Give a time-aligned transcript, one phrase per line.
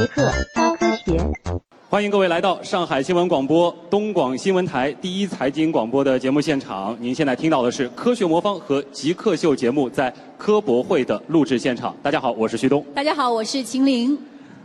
[0.00, 1.14] 极客高科学，
[1.90, 6.96] 欢迎各位来到上海新闻广播东广新闻台第一财经广播的节目现场。
[6.98, 11.94] 您现在听到的是《科学魔方》和《极客秀》节目在科博会的录制现场。
[12.02, 12.82] 大家好，我是徐东。
[12.94, 14.16] 大家好，我是秦玲。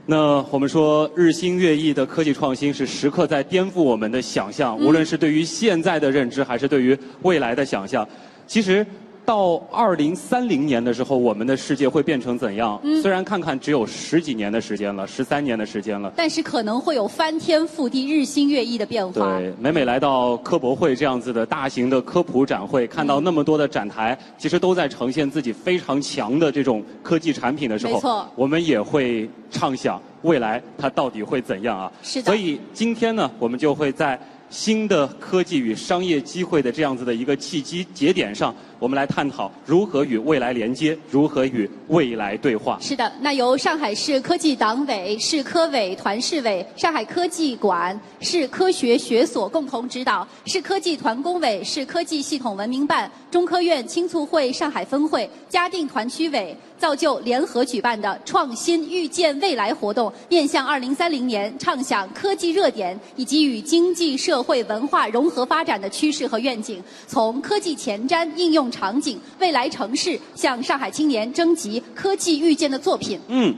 [0.05, 8.07] 那我们说，日新月异的科技创新是时刻在颠覆我们的想象，无论是对于现在的认知，还是对于未来的想象。
[8.47, 8.87] 其实。
[9.25, 12.79] 到二零三零年的时候，我们的世界会变成怎样？
[13.01, 19.39] 虽然看看只有十几年的时间了，十三年的时间了，但是可能会有翻天覆地、日新月异的变化。
[19.39, 31.91] 对，每每来到科博会这样子的大型的科普展会，看到那么多的展台，其实都在呈现自己非常强的这种科技产品的时候，没错，我们也会畅想未来它到底会怎样啊？
[32.03, 32.27] 是的。
[32.27, 34.19] 所以今天呢，我们就会在。
[34.47, 42.77] 新的科技与商业机会的这样子的一个契机节点上，我们来探讨如何与未来连接，如何与未来对话。
[42.81, 56.55] 是的，那由上海市科技党委、市科委、团市委、上海科技馆、市科学学所共同指导，市科技团工委、市科技系统文明办、中科院青促会上海分会、嘉定团区委。
[56.77, 73.19] 造就联合举办的创新预见未来活动，面向二零三零年，畅想科技热点以及与经济社会文化融合发展的趋势和愿景，从科技前瞻应用场景、未来城市，向上海青年征集科技预见的作品。
[73.27, 73.55] 嗯。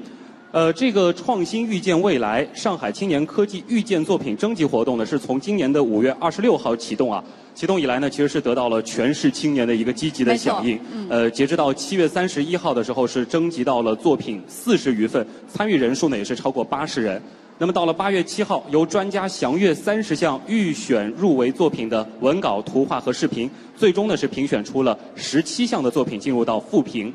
[0.54, 7.22] 呃，这个创新预见未来上海青年科技预见作品征集活动呢，是从今年的五月二十六号启动啊。
[7.54, 10.80] 启动以来呢，其实是得到了全市青年的一个积极的响应。
[11.10, 17.22] 呃，截止到七月三十一号的时候，是征集到了作品四十余份，参与人数呢也是超过八十人。
[17.58, 27.14] 那么到了八月七号，由专家详阅三十项预选入围作品的文稿、图画和视频，最终呢是评选出了十七项的作品进入到复评。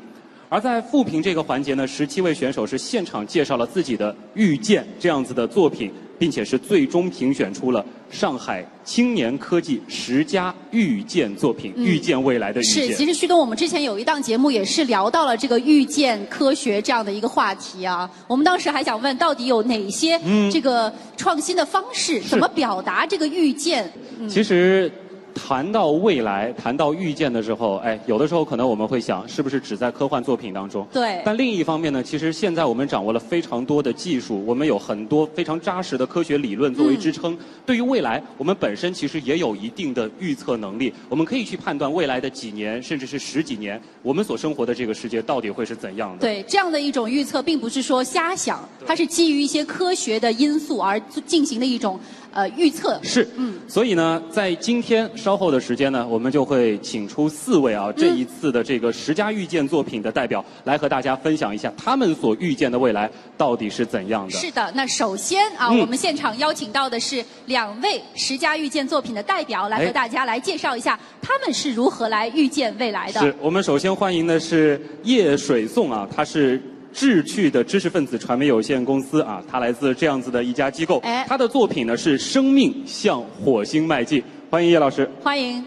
[0.53, 12.87] 而在复评这个环节呢，十七位选手是现场介绍了自己的遇见这样子的作品，并且是最终评选出了上海青年科技十佳遇见作品，遇见未来的预见。
[12.89, 18.07] 是，其实旭东，我们之前有一档节目也是聊到了这个遇见科学这样的一个话题啊。
[18.27, 20.21] 我们当时还想问，到底有哪些
[20.51, 23.91] 这个创新的方式，怎么表达这个遇见？
[24.29, 24.91] 其实。
[25.33, 30.87] 谈到未来，谈到预见的时候，哎，有的时候可能我们会想，是不是只在科幻作品当中？
[30.91, 31.21] 对。
[31.25, 37.37] 但另一方面呢，其实现在我们掌握了非常多的技术，我们有很多非常扎实的科学理论作为支撑。
[37.65, 40.93] 对于未来，我们本身其实也有一定的预测能力。
[41.09, 46.19] 我们可以去判断未来的几年，甚至是十几年，我们所生活的这个世界到底会是怎样的？
[46.19, 51.99] 对，这样的一种预测，并不是说瞎想，它是基于一些科学的因素而进行的一种。
[52.33, 64.31] 呃，预测是，嗯，所以呢，在今天稍后的时间呢，我们就会请出四位啊，这一次的这个十佳预见作品的代表，来和大家分享一下他们所预见的未来到底是怎样的。
[64.31, 73.21] 是的，那首先啊，我们现场邀请到的是两位十佳预见作品的代表，来和大家来介绍一下他们是如何来预见未来的。
[73.21, 76.59] 是我们首先欢迎的是叶水颂啊，他是。
[76.93, 80.99] 智趣的知识分子传媒有限公司啊，它来自这样子的一家机构。
[80.99, 85.09] 哎，他的作品呢是《生命向火星迈进》，欢迎叶老师。
[85.21, 85.65] 欢迎。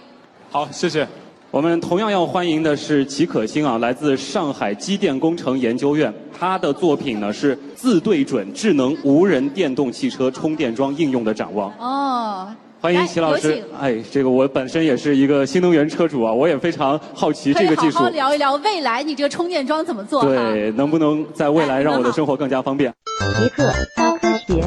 [0.50, 1.06] 好，谢谢。
[1.50, 11.72] 我们同样要欢迎的是齐可欣啊，来自上海机电工程研究院，他的作品呢是自对准智能无人电动汽车充电桩应用的展望。
[11.78, 12.54] 哦。
[12.86, 13.64] 欢迎齐老师。
[13.80, 17.98] 哎，这个我本身也是一个新能源车主啊，我也非常好奇这个技术。
[17.98, 20.22] 好好聊一聊未来，你这个充电桩怎么做？
[20.22, 22.94] 对，能不能在未来让我的生活更加方便？
[23.41, 24.62] 极客高科学。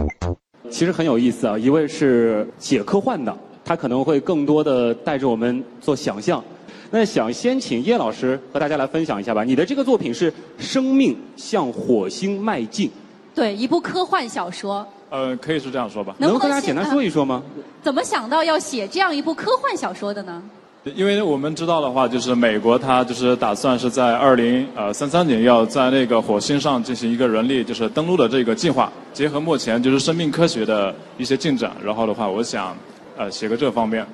[0.69, 6.43] 其实很有意思啊，一位是写科幻的，他可能会更多的带着我们做想象。
[6.91, 9.45] 那想先请叶老师和大家来分享一下吧。
[9.45, 12.89] 你的这个作品是《生命向火星迈进》。
[13.33, 14.85] 对，一部科幻小说。
[15.09, 16.15] 呃，可以是这样说吧。
[16.19, 17.43] 能跟大家简单说一说吗？
[17.81, 20.41] 怎么想到要写这样一部科幻小说的呢？
[20.95, 28.91] 因为我们知道的话，就是美国它就是打算是在二零呃三三年要在那个火星上进行一个人力就是登陆的这个计划。
[29.11, 32.75] 结合目前就是生命科学的一些进展，然后的话，我想
[33.17, 34.05] 呃写个这方面。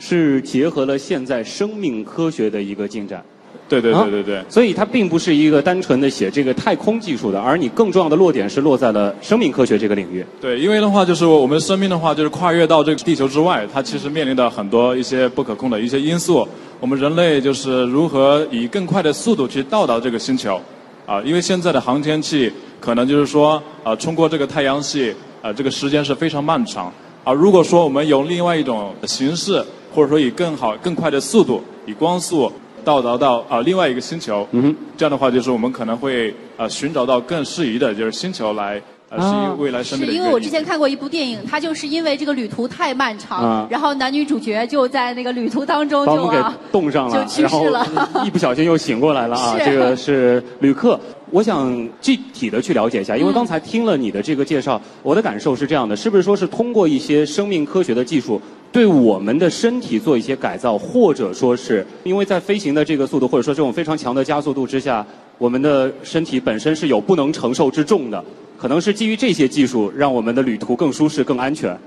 [0.00, 3.20] 是结合了现在生命科学的一个进展。
[3.68, 10.24] 对对对对对，所以它并不是一个单纯的写这个太空技术的，而你更重要的落点是落在了生命科学这个领域。
[10.40, 16.48] 对，因为的话就是我们生命的话就是跨越到这个地球之外，它其实面临的很多一些不可控的一些因素。
[16.80, 20.58] 我们人类就是如何以更快的速度去到达这个星球，
[21.04, 22.50] 啊，因为现在的航天器
[22.80, 26.90] 可能就是说啊，通过这个太阳系啊，这个时间是非常漫长。
[27.22, 29.62] 啊，如果说我们用另外一种形式，
[29.94, 32.50] 或者说以更好更快的速度，以光速。
[32.84, 38.80] 到达到啊另外一个星球，嗯哼，这样的话就是我们可能会呃寻找到更适宜的就是星球来
[39.10, 40.22] 呃，是因为未来生是命的是因。
[40.22, 43.66] 为我之前看过一部电影，它就是因为这个旅途太漫长，啊。
[43.70, 47.86] 然后男女主角就在那个旅途当中把我们给就啊，冻上了，就去然后世了
[48.24, 49.56] 一不小心又醒过来了啊！
[49.64, 50.98] 这个是旅客。
[51.30, 51.70] 我想
[52.00, 65.04] 具体的去了解一下，因为嗯刚才听了你的这个介绍，我的感受是这样的：是不是说是通过一些生命科学的技术，对我们的身体做一些改造，或者说是因为在飞行的这个速度，或者说这种非常强的加速度之下，
[65.38, 68.22] 我们的身体本身是有不能承受之重的，
[68.58, 71.78] 可能是基于这些技术，让我们的旅途更舒适、更安全。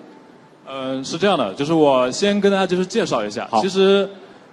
[0.68, 4.07] 嗯，是这样的，就是我先跟大家就是介绍一下，其实，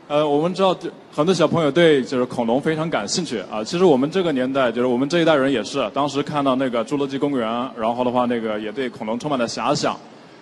[0.08, 0.76] 呃，我们知道
[1.12, 3.62] 很多小朋友对就是恐龙非常感兴趣啊。
[3.62, 7.48] 其实我们这个年代，就是我们这一代人也是，当时看到那个侏罗纪公园，
[7.78, 9.96] 然后的话那个也对恐龙充满了遐想，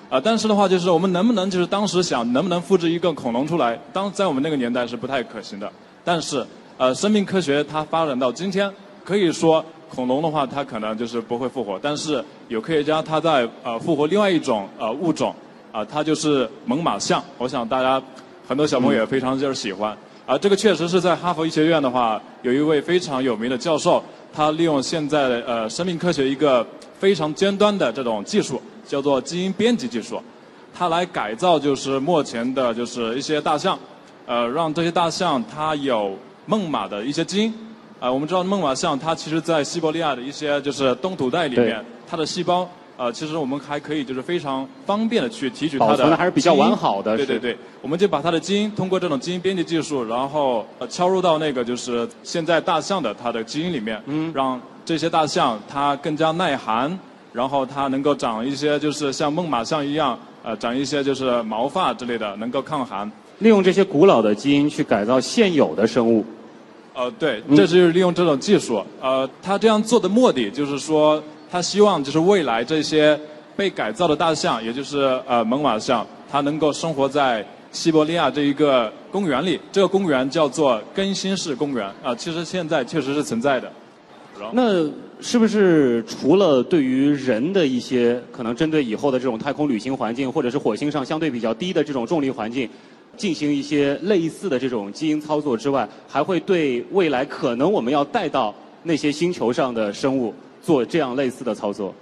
[0.09, 5.71] 啊，但是的话就是我们能不能就是当时想能不能复制一个恐龙出来，当在我们那个年代是不太可行的。
[6.05, 8.71] 但是，呃，生命科学它发展到今天，
[9.05, 15.35] 可以说恐龙的话它可能就是不会复活，但是有科学家他在呃复活另外一种呃物种。
[15.73, 17.23] 啊，它就是猛犸象。
[17.37, 18.03] 我想大家
[18.49, 19.95] 很多小朋友也非常就是喜欢。
[20.25, 26.67] 啊，这个确实是在哈佛医学院的话，有一位非常有名的教授，他利用现在的呃生命科学一个
[26.99, 30.23] 非常尖端的这种技术，叫做基因编辑技术，
[30.75, 33.79] 它来改造就是目前的就是一些大象，
[34.27, 36.17] 呃，让这些大象它有
[36.47, 37.55] 猛犸的一些基因。
[37.99, 42.69] 啊，我们知道猛犸象它其实在西伯利亚的一些就是冻土带里面，它的细胞。
[42.99, 56.99] 呃，其实我们还可以就是非常方便的去提取它的保存的还是比较完好的对对对，我们就把它的基因通过这种基因编辑技术，然后呃敲入到那个就是现在大象的它的基因里面，嗯让这些大象它更加耐寒，
[57.37, 63.11] 然后它能够长一些就是像猛犸象一样，呃，长一些就是毛发之类的，能够抗寒。
[63.41, 66.25] 利用这些古老的基因去改造现有的生物。
[66.95, 68.83] 呃，对，嗯这就是利用这种技术。
[69.03, 73.21] 呃，他这样做的目的就是说，他希望就是未来这些
[73.55, 79.61] 被改造的大象，也就是呃猛犸象，它能够生活在西伯利亚这一个公园里。
[79.71, 83.71] 这个公园叫做更新式公园啊、其实现在确实是存在的。
[84.53, 84.85] 那
[85.21, 92.69] 是不是除了对于人的一些可能针对以后的这种太空旅行环境，或者是火星上相对比较低的这种重力环境，
[93.17, 101.95] 进行一些类似的这种基因操作之外，还会对未来可能我们要带到那些星球上的生物做这样类似的操作？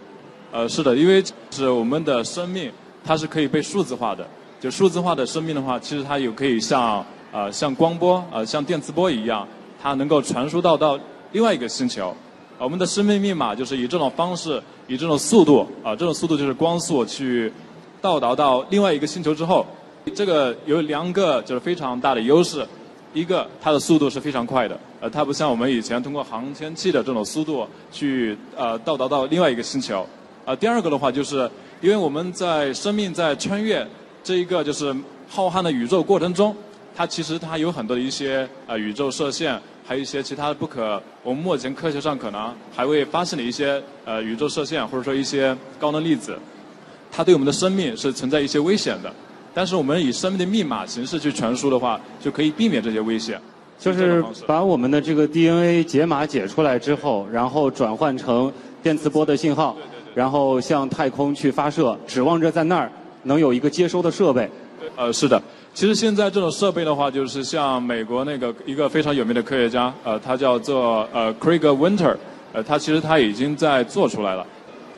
[0.50, 2.70] 呃，是的，因为是我们的生命，
[3.04, 4.26] 它是可以被数字化的。
[4.60, 9.46] 就数字化的生命的话，其实它有可以像呃像光波呃像电磁波一样，
[9.82, 10.98] 它能够传输到到
[11.34, 12.14] 另外一个星球。
[12.58, 17.52] 我们的生命密码就是以这种方式，以这种速度啊、这种速度就是光速去
[18.00, 19.66] 到达到另外一个星球之后，
[20.14, 22.64] 这个有两个就是非常大的优势。
[23.12, 30.06] 一个，它的速度是非常快的，呃，它不像我们以前通过航天器的这种速度去呃到达到另外一个星球。
[30.44, 33.84] 啊，第二个的话，就是因为我们在生命在穿越
[34.22, 34.94] 这一个就是
[35.28, 36.54] 浩瀚的宇宙过程中，
[36.94, 46.38] 它其实它有很多的一些呃宇宙射线，还有一些其他不可我们目前科学上可能还未发现的一些呃宇宙射线，或者说一些高能粒子，
[47.12, 49.12] 它对我们的生命是存在一些危险的。
[49.52, 53.38] 但是我们以生命的密码形式去传输的话，就可以避免这些危险。
[53.78, 58.50] 就是把我们的这个 DNA 解码解出来之后，然后转换成
[58.82, 59.76] 电磁波的信号，
[60.14, 62.90] 然后向太空去发射，指望着在那儿
[63.24, 64.50] 能有一个接收的设备。
[64.96, 65.40] 呃，是的。
[65.74, 72.16] 其实现在这种设备的话，就是像美国那个一个非常有名的科学家，呃，他叫做呃 Craig Winter，
[72.52, 74.46] 呃，他其实他已经在做出来了。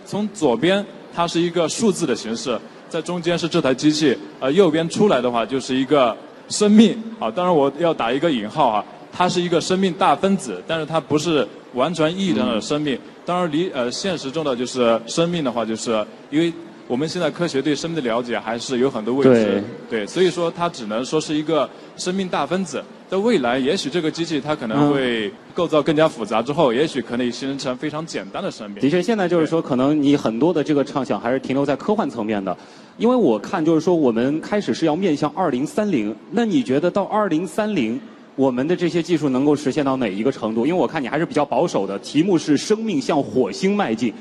[0.04, 6.14] 从左边它是一个数字的形式，在中间是这台机器，呃，右边出来的话就是一个
[6.50, 7.30] 生命啊。
[7.30, 12.99] 当然我要打一个引号啊，它是一个生命大分子，但是它不是完全意义上的生命。
[13.25, 16.52] 当然离呃现实中的就是生命的话，就是因为
[16.88, 22.83] 我们现在科学对生命的了解还是有很多未知，对，所以说它只能说是一个生命大分子。
[23.09, 28.81] 在未来，也许这个机器它可能会构造更加复杂之后，也许可能形成成非常简单的生命。
[28.81, 32.57] 的确，现在就是说，可能你很多的这个畅想还是停留在科幻层面的，
[32.99, 38.00] 因为我看就是说，我们开始是要面向二零三零，那你觉得到二零三零，
[38.35, 40.66] 我们的这些技术能够实现到哪一个程度？
[40.66, 44.12] 因为我看你还是比较保守的，题目是生命向火星迈进。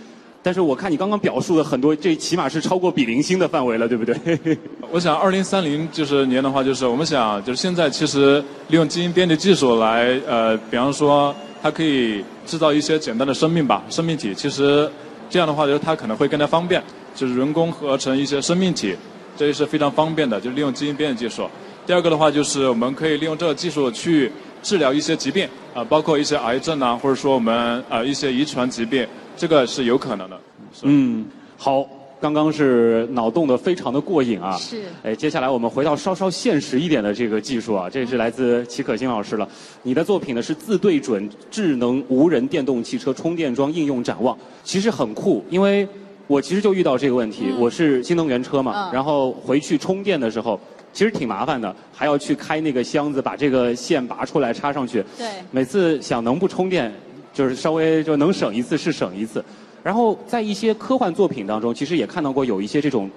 [0.46, 4.16] 但是我看你刚刚表述的很多，这起码是超过比邻星的范围了，对不对？
[4.92, 8.38] 我想，二零三零就是年的话，就是我们想，就是现在其实
[8.68, 14.36] 利用基因编辑技术来，呃，比方说它可以制造一些简单的生命吧，生命体。
[14.36, 14.88] 其实
[15.32, 16.80] 这样的话，就是它可能会更加方便，
[17.16, 18.96] 就是人工合成一些生命体，
[19.36, 21.50] 这也是非常方便的，就利用基因编辑技术。
[21.88, 30.40] 第二个的话，就是我们可以利用这个技术去治疗一些疾病，啊、包括一些癌症啊，或者说我们呃一些遗传疾病，这个是有可能的。
[30.84, 31.26] 嗯，
[31.58, 31.86] 好，
[32.20, 34.58] 刚刚是脑洞的非常的过瘾啊。
[34.58, 39.48] 是哎，接下来我们回到稍稍现实一点的这个技术啊，这是来自齐可欣老师了。
[39.84, 45.88] 你的作品呢是自对准智能无人电动汽车充电桩应用展望，其实很酷，因为
[46.28, 50.60] 我其实就遇到这个问题，我是新能源车嘛，嗯然后回去充电的时候。
[50.94, 55.04] 其实挺麻烦的，还要去开那个箱子，把这个线拔出来插上去。
[55.18, 56.90] 对每次想能不充电，
[57.36, 59.44] 就是稍微就能省一次是省一次。
[59.84, 63.08] 然后在一些科幻作品当中，其实也看到过有一些这种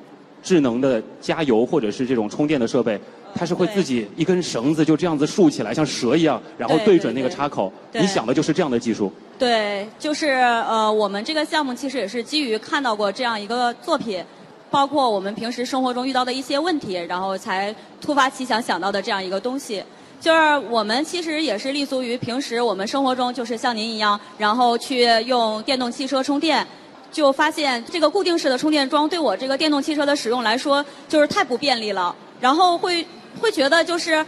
[0.43, 3.01] 智能的加油或者是这种充电的设备，
[3.35, 7.73] 它是会自己一根绳子就这样子竖起来，像蛇一样，然后对对准那个插口。
[7.95, 9.11] 你想的就是这样的技术。
[9.39, 14.23] 对，就是呃，我们这个项目其实也是基于看到过这样一个作品，
[14.71, 19.83] 包括我们平时生活中遇到的一些问题，然后才突发奇想想到的这样一个东西。
[20.21, 26.67] 就是我们其实也是立足于平时我们生活中，就是像您一样，然后去用电动汽车充电，
[27.13, 32.15] 就发现这个固定式的充电桩对我这个电动汽车的使用来说，就是太不便利了。
[32.41, 33.07] 然后会
[33.41, 34.25] 会觉得就是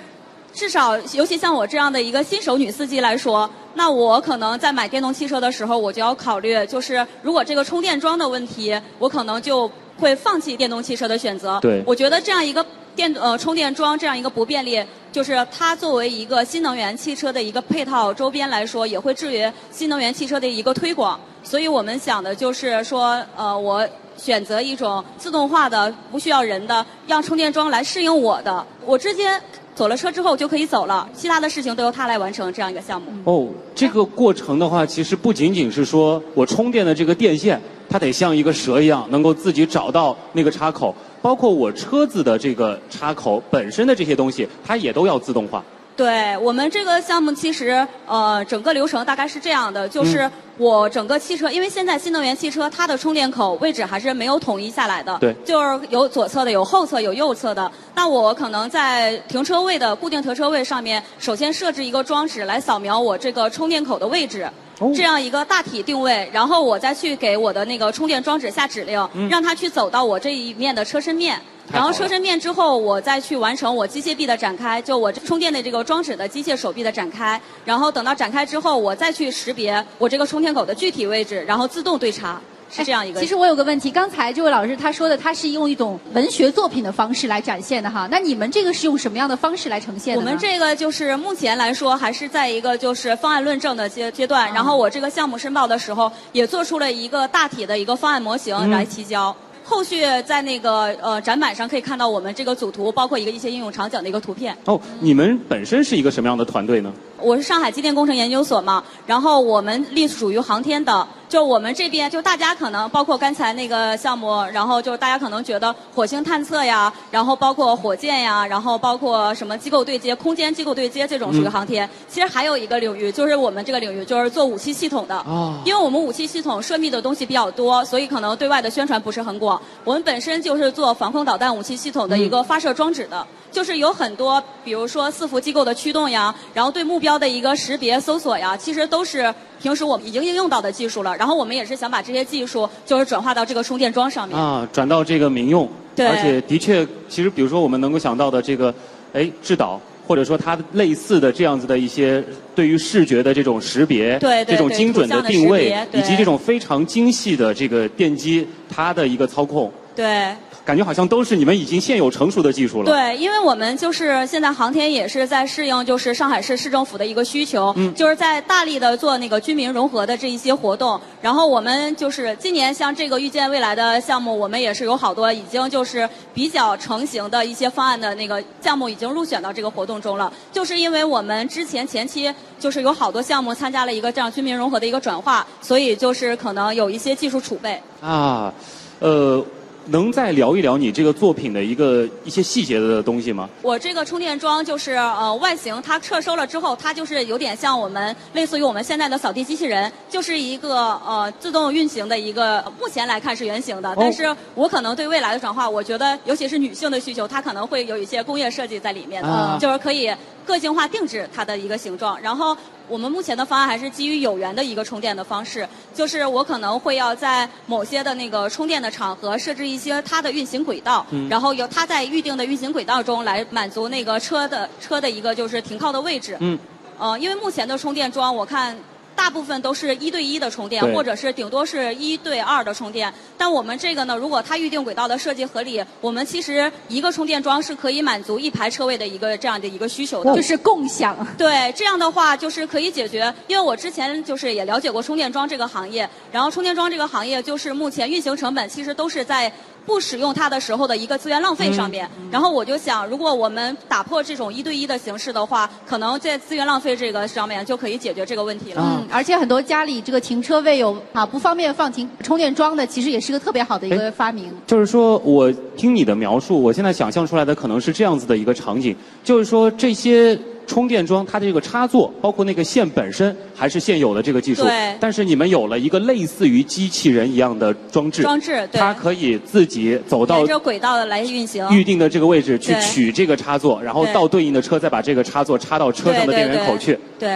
[0.52, 11.58] 至少，尤其像我这样的一个新手女司机来说，那我可能在买电动汽车的时候，我就要考虑，就是如果这个充电桩的问题，我可能就会放弃电动汽车的选择。
[11.60, 14.82] 对我觉得这样一个电呃充电桩这样一个不便利，
[15.12, 21.18] 就是它作为一个新能源汽车的一个配套周边来说，也会制约新能源汽车的一个推广。
[21.42, 29.40] 所以我们想的就是说，呃，我选择一种自动化的、不需要人的，让充电桩来适应我的，我直接
[29.74, 33.10] 走了车之后就可以走了，其他的事情都由它来完成这样一个项目。
[33.24, 45.62] 哦，这个过程的话，其实不仅仅是说我充电的这个电线，它得像一个蛇一样，能够自己找到那个插口，包括我车子的这个插口本身的这些东西，它也都要自动化。
[45.96, 57.70] 对我们这个项目，其实呃，整个流程大概是这样的，就是嗯我整个汽车，因为现在新能源汽车它的充电口位置还是没有统一下来的，对就是有左侧的，有后侧，有右侧的。
[57.94, 64.48] 那我可能在停车位的固定停车位上面，首先设置一个装置来扫描我这个充电口的位置。
[64.80, 64.92] 哦。
[64.92, 71.40] 这样一个大体定位，然后我再去给我的那个充电装置下指令，让它去走到我这一面的车身面，
[71.72, 82.40] 然后车身面之后，我再去完成我机械臂的展开，就我充电的这个装置的机械手臂的展开，然后等到展开之后，我再去识别我这个充电口的具体位置，然后自动对插，
[82.70, 83.18] 是这样一个。
[83.18, 88.08] 哎其实我有个问题，刚才这位老师他说的，他是用一种文学作品的方式来展现的哈。
[88.10, 90.20] 那你们这个是用什么样的方式来呈现的？
[90.20, 99.34] 我们这个就是目前来说还是在一个就是方案论证的阶阶段，然后我这个项目申报的时候也做出了一个大体的一个方案模型来提交。
[99.62, 104.56] 后续在那个呃展板上可以看到我们这个组图，包括一个一些应用场景的一个图片。
[104.64, 106.92] 哦，你们本身是一个什么样的团队呢？
[107.18, 111.06] 我是上海机电工程研究所嘛，然后我们隶属于航天的。
[111.30, 121.88] 就我们这边，就大家可能包括刚才那个项目，然后就大家可能觉得火星探测呀，然后包括火箭呀，然后包括什么机构对接、空间机构对接这种属于航天。
[122.08, 125.14] 其实还有一个领域，就是我们这个领域就是做武器系统的。
[125.18, 129.62] 啊因为我们武器系统涉密的东西比较多，所以可能对外的宣传不是很广。
[129.84, 141.16] 我们本身就是做防空导弹武器系统的一个发射装置的，就是有很多，比如说伺服机构的驱动呀，然后对目标的一个识别、搜索呀，其实都是平时我们已经应用到的技术了。
[141.16, 144.36] 然后我们也是想把这些技术，就是转化到这个充电桩上面。
[144.38, 148.74] 啊，转到这个民用，对而且的确，其实比如说我们能够想到的这个，
[149.12, 149.80] 哎，制导。
[150.06, 152.20] 或者说它类似的这样子的一些
[152.52, 160.34] 对于视觉的这种识别，对对这种精准的定位以及这种非常精细的这个电机它的一个操控，对。
[160.70, 162.84] 感觉好像都是你们已经现有成熟的技术了。
[162.84, 171.00] 对，因为我们就是现在航天也是在适应，就是上海市市政府的一个需求，嗯就是在大力的做那个军民融合的这一些活动。
[171.20, 180.32] 然后我们就是今年像这个预见未来的项目，我们也是有好多已经就是比较成型的一些方案的那个项目已经入选到这个活动中了。
[180.52, 187.76] 就是因为我们之前前期就是有好多项目参加了一个这样军民融合的一个转化，所以就是可能有一些技术储备。
[188.00, 188.54] 啊，
[189.00, 189.44] 呃，
[189.86, 193.48] 能再聊一聊你这个作品的一个一些细节的东西吗？
[193.62, 210.12] 我这个充电桩就是呃外形，它撤收了之后，它就是有点像我们类似于我们现在的扫地机器人，就是一个呃自动运行的一个，目前来看是圆形的，但是我可能对未来的转化，我觉得尤其是女性的需求，它可能会有一些工业设计在里面的，啊就是可以
[210.44, 212.56] 个性化定制它的一个形状，然后。
[212.90, 226.36] 我们目前的方案还是基于有源的一个充电的方式，就是我可能会要在某些的那个充电的场合设置一些它的运行轨道，然后由它在预定的运行轨道中来满足那个车的车的一个就是停靠的位置。
[226.40, 226.58] 嗯，
[226.98, 228.76] 呃，因为目前的充电桩我看。
[229.20, 233.12] 大部分都是一对一的充电，或者是顶多是一对二的充电。
[233.36, 240.34] 但我们这个呢，如果它预定轨道的设计合理，我们其实一个充电桩是可以满足一排车位的一个这样的一个需求的。
[240.34, 241.14] 就是共享。
[241.36, 249.52] 对，这样的话就是可以解决，因为我之前就是也了解过充电桩这个行业，然后充电桩这个行业就是目前运行成本其实都是在
[249.86, 252.08] 不使用它的时候的一个资源浪费上面。
[252.30, 258.82] 然后我就想，如果我们打破这种一对一的形式的话，可能在资源浪费这个上面就可以解决这个问题了。
[258.82, 264.52] 嗯，而且很多家里这个停车位有啊不方便放停充电桩的，其实也是个特别好的一个发明。
[264.66, 268.94] 就是说，我听你的描述，我现在想象出来的可能是这样子的一个场景，
[269.24, 270.38] 就是说这些
[270.70, 281.68] 充电桩它的这个插座，包括那个线本身还是现有的这个技术，对但是你们有了一个类似于机器人一样的装置，装置对它可以自己走到沿着轨道来运行。
[281.72, 286.96] 预定的这个位置去取这个插座，然后到对应的车再把这个插座插到车上的电源口去。
[287.18, 287.28] 对。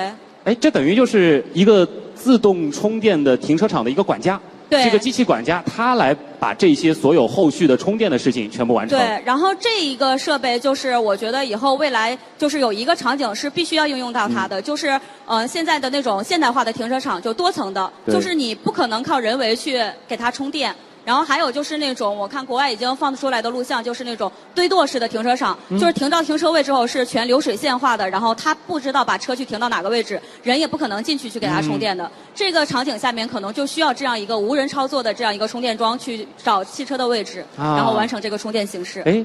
[0.45, 4.41] 哎，这等于就是一个自动充电的停车场的一个管家。
[4.69, 8.99] 对这个机器管家他来把这些所有后续的充电的事情全部完成。
[8.99, 20.75] 对，然后这一个设备就是我觉得以后未来就是有一个场景是必须要应用到它的，就是呃现在的那种现代化的停车场就多层的，就是你不可能靠人为去给它充电。
[21.05, 32.11] 然后还有就是那种我看国外已经放出来的录像，就是那种堆垛式的停车场，就是停到停车位之后是全流水线化的，然后他不知道把车去停到哪个位置，人也不可能进去去给他充电的。
[32.35, 39.01] 这个场景下面可能就需要这样一个无人操作的这样一个充电桩去找汽车的位置，啊然后完成这个充电形式。
[39.03, 39.25] 哎，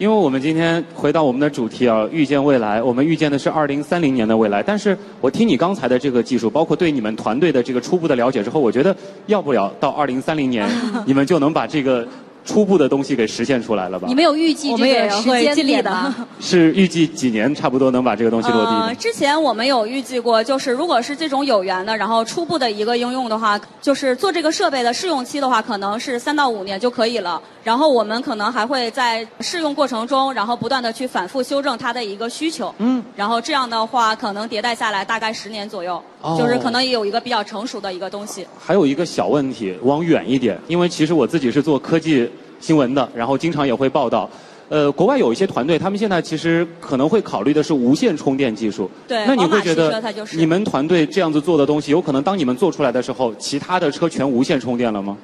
[0.00, 4.62] 因为我们今天回到我们的主题啊，预见未来，我们预见的是二零三零年的未来。
[4.62, 10.66] 但是我听你刚才的这个技术，包括对你们团队的这个初步的了解之后，我觉得要不了到二零三零年，
[11.04, 12.08] 你们就能把这个
[12.46, 14.14] 初步的东西给实现出来了吧你？
[14.14, 16.26] 们有预计这我们也个时间会尽力的点吗？
[16.40, 27.38] 是预计几年差不多能把这个东西落地呃，之前我们有预计过，就 是如果是这种有源的，然后初步的一个应用的话，就是做这个设备的试用期的话，可能是三到五年就可以了。
[27.62, 32.74] 然后我们可能还会在试用过程中，然后不断的去反复修正它的一个需求。
[32.78, 33.02] 嗯。
[33.14, 38.46] 然后这样的话，可能迭代下来大概十年左右，哦就是可能也有一个比较成熟的一个东西。
[38.58, 44.28] 还有一个小问题，往远一点，因为其实我自己是做科技新闻的，然后经常也会报道。
[44.70, 48.88] 呃，国外有一些团队，他们现在其实可能会考虑的是无线充电技术。
[49.08, 50.00] 对那你会觉得
[50.32, 55.16] 你们团队这样子做的东西，有可能当你们做出来的时候，其他的车全无线充电了吗？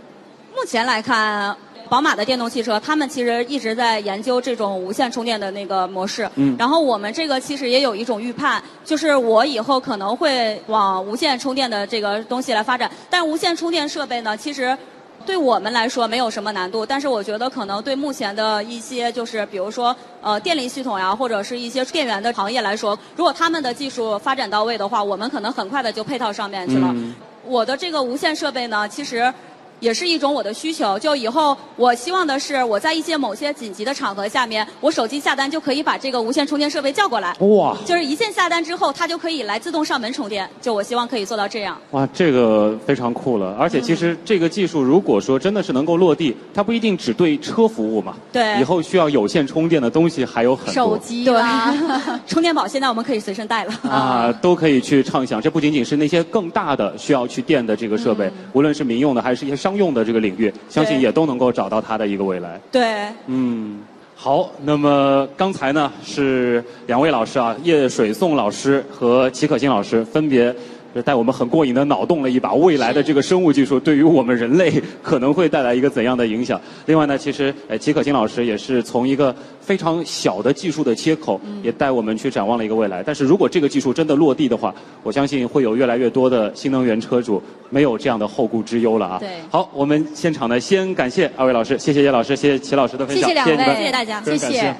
[0.52, 1.56] 目前来看，
[1.88, 6.28] 宝马的电动汽车，他们其实一直在研究这种无线充电的那个模式。
[6.34, 12.90] 嗯然后我们这个其实也有一种预判，就是我以后可能会往无线充电的这个东西来发展。
[13.08, 14.76] 但无线充电设备呢，其实。
[15.24, 26.86] 对我们来说没有什么难度，但是我觉得可能对目前的一些就是比如说呃电力系统呀，或者是一些电源的行业来说，如果他们的技术发展到位的话，我们可能很快的就配套上面去了。
[26.94, 27.12] 嗯
[27.44, 29.32] 我的这个无线设备呢，其实
[29.80, 30.98] 也是一种我的需求。
[30.98, 37.34] 就以后我希望的是，我在一些某些紧急的场合下面，我手机下单就可以把这个无线充电设备叫过来。
[37.40, 40.48] 哇就是一键下单之后，它就可以来自动上门充电。
[40.60, 41.76] 就我希望可以做到这样。
[41.92, 43.56] 哇，这个非常酷了！
[43.58, 48.14] 而且其实这个技术如果说真的是能够落地，它不一定只对车服务嘛。
[48.32, 50.72] 对以后需要有线充电的东西还有很多。
[50.74, 51.74] 手机啦，
[52.26, 53.72] 充电宝现在我们可以随身带了。
[53.90, 55.40] 啊，都可以去畅想。
[55.40, 62.60] 这不仅仅是那些更大的需要去电的这个设备，无论是民用的还是一些商用的这个领域，相信也都能够找到它的一个未来。
[62.70, 63.80] 对，嗯，
[64.14, 70.54] 好，那么刚才呢是两位老师啊，叶水颂老师和齐可欣老师分别。
[71.02, 76.60] 带我们很过瘾的脑洞了一把未来的这个生物技术对于我们人类可能会带来一个怎样的影响。
[76.86, 83.02] 另外呢，其实呃齐可欣老师也是从一个非常小的技术的切口，也带我们去展望了一个未来。
[83.02, 89.18] 但是如果这个技术真的落地的话，我相信会有越来越多的新能源车主没有这样的后顾之忧了啊。
[89.18, 94.74] 对好，我们现场呢先感谢二位老师，谢谢叶老师，谢谢齐老师的分享，谢谢两位，谢谢大家谢谢。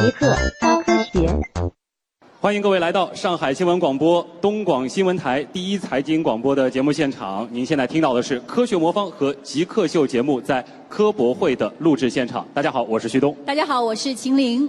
[0.00, 1.75] 极客高科学。
[2.38, 7.48] 欢迎各位来到上海新闻广播东广新闻台第一财经广播的节目现场。
[7.50, 12.46] 您现在听到的是《科学魔方》和《极客秀》节目在科博会的录制现场。
[12.52, 13.34] 大家好，我是旭东。
[13.46, 14.68] 大家好，我是秦玲。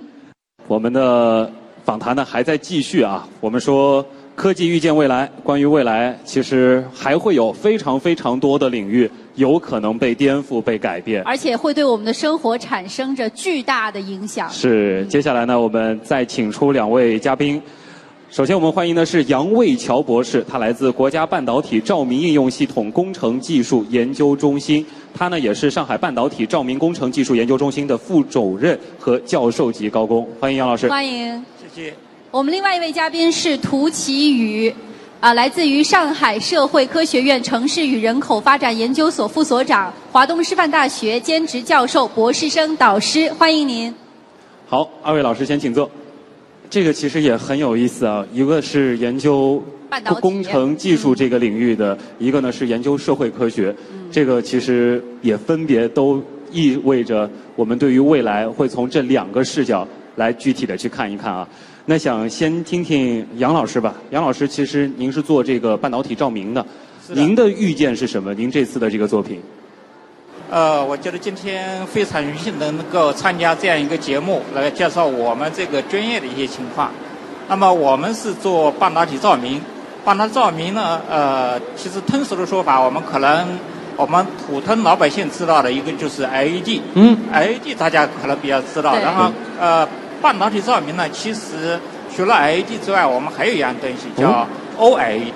[0.66, 1.52] 我们的
[1.84, 3.28] 访谈呢还在继续啊。
[3.42, 4.04] 我们说
[4.34, 11.24] 科技预见未来，关于未来，其实还会有非常非常多的领域有可能被颠覆、被改变。
[11.24, 14.50] 而且会对我们的生活产生着巨大的影响。
[14.50, 17.62] 是，接下来呢，我们再请出两位嘉宾。
[18.30, 30.28] 首先，我们欢迎的是杨卫桥博士，他来自国家半导体照明应用系统工程技术研究中心，他呢也是上海半导体照明工程技术研究中心的副主任和教授级高工。
[30.42, 30.90] 欢迎杨老师。
[30.90, 31.42] 欢迎。
[31.74, 31.94] 谢谢。
[32.30, 34.76] 我们另外一位嘉宾是涂奇宇，
[35.20, 43.92] 啊，来自于上海社会科学院城市与人口发展研究所副所长，华东师范大学兼职教授、博士生导师，欢迎您。
[44.68, 45.90] 好，二位老师先请坐。
[46.70, 49.64] 这个其实也很有意思啊，一个是研究
[50.22, 53.76] 工程技术这个领域的，一个呢是研究社会科学。
[54.12, 61.48] 这个其实也分别都意味着我们对于未来会从这两个视角来具体的去看一看啊。
[61.90, 66.62] 那想先听听杨老师吧，杨老师其实您是做这个半导体照明的，
[67.08, 68.34] 的您的预见是什么？
[68.34, 69.42] 您这次的这个作品？
[70.50, 76.92] 呃，我觉得今天非常荣幸能够参加这样一个节目，来介绍我们这个专业的一些情况。
[77.48, 79.62] 那么我们是做半导体照明，
[80.04, 83.48] 半导体照明呢，呃，其实通俗的说法，我们可能
[83.96, 89.88] 我们普通老百姓知道的一个就是 LED，嗯 LED 大家可能比较知道，然后呃，
[90.22, 91.80] 半导体照明呢，其实
[92.16, 95.32] 除了 LED 之外，我们还有一样东西叫 OLED。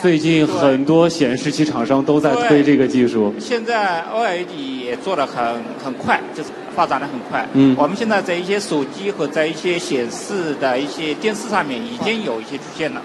[0.00, 3.34] 最近很多显示器厂商都在推这个技术。
[3.40, 5.44] 现在 OLED 也做的很
[5.82, 7.44] 很快，就是发展的很快。
[7.54, 13.02] 嗯我们现在在一些手机和在一些显示的一些电视上面已经有一些出现了。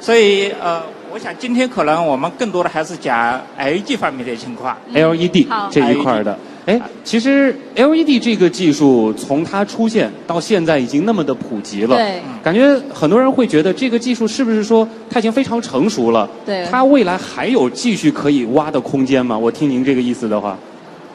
[0.00, 4.76] 所以呃，我想今天可能我们更多的还是讲 LED 方面的情况。
[4.92, 6.38] LED 这一块儿的。
[6.66, 16.28] 哎，其实 LED 这个技术从它出现到现在已经那么的普及了，对感觉很多人会觉得这个技术是不是说它已经非常成熟了？
[16.44, 19.36] 对它未来还有继续可以挖的空间吗？
[19.36, 20.56] 我听您这个意思的话，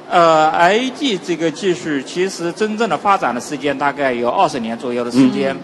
[0.10, 5.56] 呃，LED 这个技术其实真正的发展的时间大概有二十年左右的时间。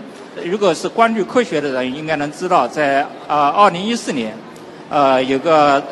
[0.46, 4.34] 如果是关注科学的人，应该能知道，在呃二零一四年，
[4.90, 5.84] 呃有个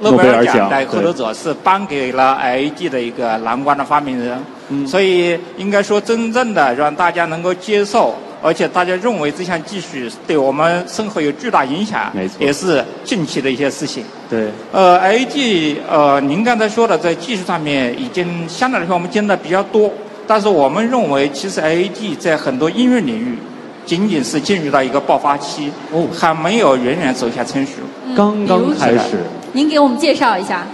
[0.00, 4.38] 诺贝尔奖的获得者是颁给了 LED 的一个蓝光的发明人。
[4.68, 4.86] 嗯。
[4.86, 9.88] 所以应该说，真正的让大家能够接受，而且大家认为这项技术
[10.26, 12.36] 对我们生活有巨大影响，没错。
[12.38, 14.04] 也是近期的一些事情。
[14.28, 19.90] 对，呃，LED 呃，您刚才说的在技术上面已经相对来说我们见的比较多，
[20.26, 23.38] 但是我们认为其实 LED 在很多应用领域
[23.86, 26.08] 仅仅是进入到一个爆发期，哦。
[26.12, 27.72] 还没有远远走下成熟。
[28.16, 29.22] 刚刚开始，
[29.54, 30.66] 您给我们介绍一下。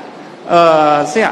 [0.49, 1.31] 呃，这样，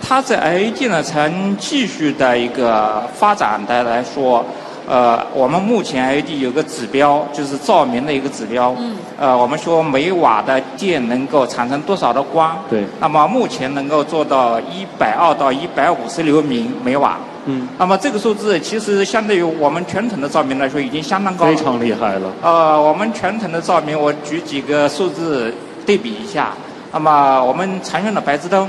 [0.00, 4.42] 它在 LED 呢，从技术的一个发展的来说，
[4.88, 8.74] 呃，我们目前 LED 有个指标，就是照明的一个指标。
[8.78, 8.96] 嗯。
[9.18, 12.56] 呃，我们说每瓦的电能够产生多少的光？
[12.70, 17.18] 对那么目前能够做到一百二到一百五十流明每瓦。
[17.44, 21.50] 嗯，那么这个数字其实相对于我们传统的照明来说，已经相当高了。
[21.54, 22.32] 非常厉害了。
[22.42, 25.52] 呃，我们传统的照明，我举几个数字
[25.84, 26.52] 对比一下。
[26.96, 28.66] 那么我们常用的白炽灯，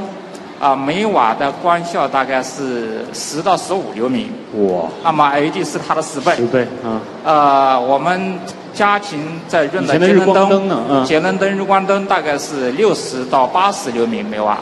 [0.60, 4.30] 啊、每瓦的光效大概是十到十五流明。
[4.68, 6.36] 哇，那么 LED 是它的十倍。
[6.36, 7.00] 十倍啊！
[7.24, 8.38] 呃，我们
[8.74, 14.58] 家庭在用的节能灯，嗯节能灯、日光灯大概是六十到八十流明每瓦，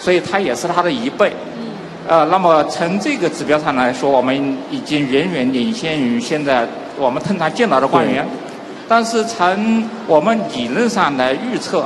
[0.00, 1.32] 所以它也是它的一倍。
[2.08, 4.34] 呃，那么从这个指标上来说，我们
[4.68, 6.66] 已经远远领先于现在
[6.98, 8.26] 我们通常见到的光源。
[8.88, 11.84] 但是从我们理论上来预测，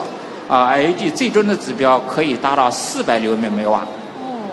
[0.50, 3.82] 啊、LED 最终的指标可以达到四百流明每瓦。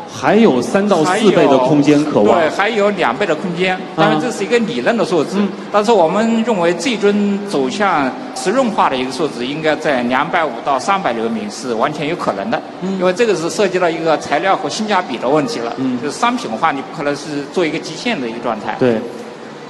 [0.09, 2.49] 还有三到四倍的空间可挖对，。
[2.49, 3.77] 还有两倍的空间。
[3.95, 12.59] 当然，这是一个理论的数字，嗯但是我们认为最终走向实用化的一个数字，应该在两百五到三百流米是完全有可能的。
[12.81, 15.73] 嗯因为这个是涉及到一个材料和性价比的问题了。
[15.77, 18.75] 嗯就是商品化，你不可能是做一个极限的一个状态。
[18.79, 18.95] 对，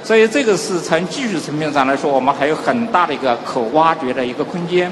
[0.04, 4.90] 所以这个是从技术层面上来说，我们还有很大的一个可挖掘的一个空间。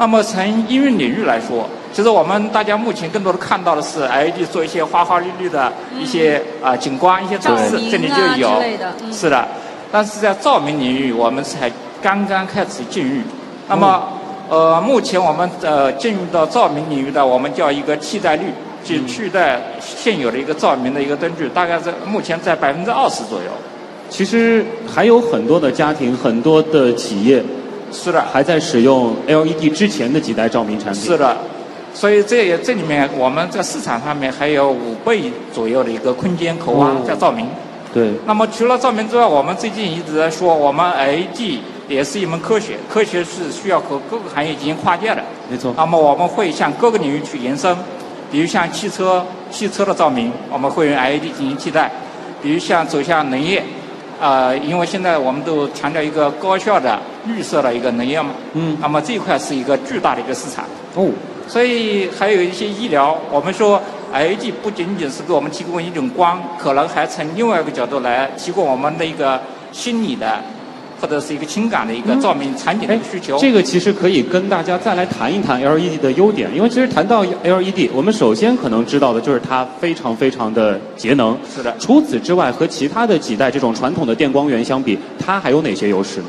[0.00, 8.08] 那么从应用领域来说，其实我们大家目前更多的看到的是 LED 做一些花花绿绿的一些啊、景观、一些展示照，明这里
[8.40, 9.46] 就啊有的嗯是的。
[9.92, 13.20] 但是在照明领域，我们才刚刚开始进入。
[13.68, 14.02] 那么，
[14.48, 18.46] 呃，目前我们呃进入到照明领域的，我们叫一个替代率，
[18.82, 23.50] 就取代现有的一个照明的一个灯具，大概在目前在百分之二十左右。
[24.08, 27.44] 其实还有很多的家庭、很多的企业
[27.92, 31.02] 是的，还在使用 LED 之前的几代照明产品。
[31.02, 31.36] 是的，
[31.92, 37.46] 所以这也这里面我们在市场上面还有五倍左右的一个空间可挖哦在照明。
[37.92, 45.22] 对，那么除了照明之外，我们最近一直在说，我们 LED 也是一门科学，科学是需要和各个行业进行跨界的。
[45.50, 45.74] 没错。
[45.76, 47.76] 那么我们会向各个领域去延伸，
[48.30, 51.90] 比如像汽车，汽车的照明我们会用 LED 进行替代，
[52.40, 53.64] 比如像走向能源，
[54.20, 60.64] 呃，因为现在我们都强调一个高效的绿色的一个能源嘛，嗯那么这一块是一个巨大的一个市场。
[60.94, 61.10] 哦，
[61.48, 63.80] 所以还有一些医疗，我们说
[64.12, 69.40] LED 不仅仅是给我们提供一种光，可能还从另外一个角度来提供我们的一个
[69.72, 70.38] 心理的
[71.00, 73.36] 或者是一个情感的一个照明场景的一个需求。
[73.38, 81.36] 嗯这个其实可以跟大家再来谈一谈 LED 的优点，因为其实谈到 LED，我们首先可能知道的就是它非常非常的节能。
[81.54, 86.26] 是的除此之外，和其他的几代这种传统的电光源相比，它还有哪些优势呢？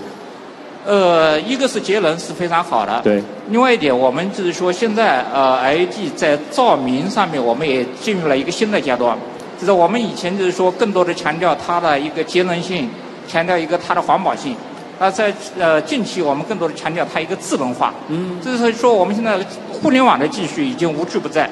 [0.84, 3.22] 呃，一个是节能是非常好的，对。
[3.50, 9.16] 另外一点，我们就是说，现在呃，LED 在照明上面，我们也进入了一个新的阶段。
[9.60, 12.90] 就是我们以前就是说，更多的强调它的一个节能性，
[13.32, 14.56] 强调一个它的环保性。
[15.00, 17.94] 那在呃近期，我们更多的强调它一个智能化。
[18.10, 18.40] 嗯。
[18.42, 19.40] 就是说，我们现在
[19.72, 21.50] 互联网的技术已经无处不在。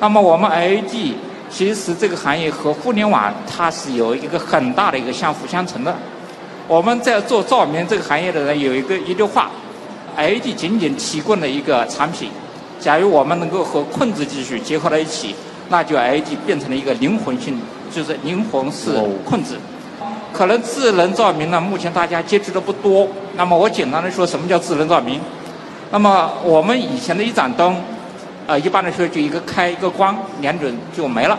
[0.00, 1.14] 那么我们 LED
[1.48, 5.94] 其实这个行业和互联网它是有一个很大的一个相辅相成的。
[6.66, 9.50] 我们在做照明这个行业的人有一个一句话
[10.16, 12.30] ，LED 仅仅提供了一个产品，
[12.78, 15.34] 假如我们能够和控制技术结合在一起，
[15.68, 17.58] 那就 LED 变成了一个灵魂性，
[17.90, 18.92] 就是灵魂是
[19.24, 19.56] 控制。
[20.32, 23.06] 可能智能照明呢，目前大家接触的不多。
[23.36, 25.20] 那么我简单的说，什么叫智能照明？
[25.90, 27.76] 那么我们以前的一盏灯，
[28.46, 31.38] 呃，一般来说就一个开一个关，两准就没了。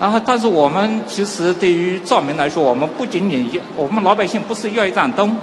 [0.00, 5.36] 然后，但是我们其实对于照明来说，我们不仅仅要我们老百姓不是要一盏灯，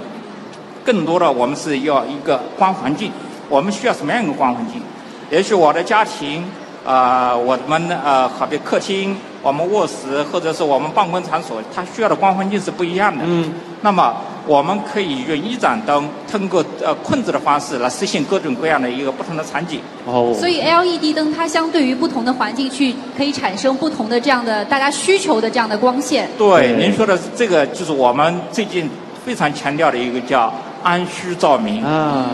[0.84, 3.12] 更多的我们是要一个光环境。
[3.48, 4.80] 我们需要什么样一个光环境？
[5.30, 6.42] 也许我的家庭，
[6.86, 13.24] 啊、我们呃，好比客厅、我们卧室或者是我们办公场所，它需要的光环境是不一样的。
[13.26, 13.52] 嗯。
[13.82, 14.14] 那么
[14.46, 19.80] 我们可以用一盏灯，通过呃控制的方式来实现各种各样的一个不同的场景。
[20.06, 20.32] 哦。
[20.38, 26.28] 所以 LED 灯它相对于不同的环境去可以产生不同的这样的大家需求的这样的光线。
[26.38, 28.88] 对，对您说的这个就是我们最近
[29.24, 30.52] 非常强调的一个叫
[30.84, 32.30] 按需照明，啊，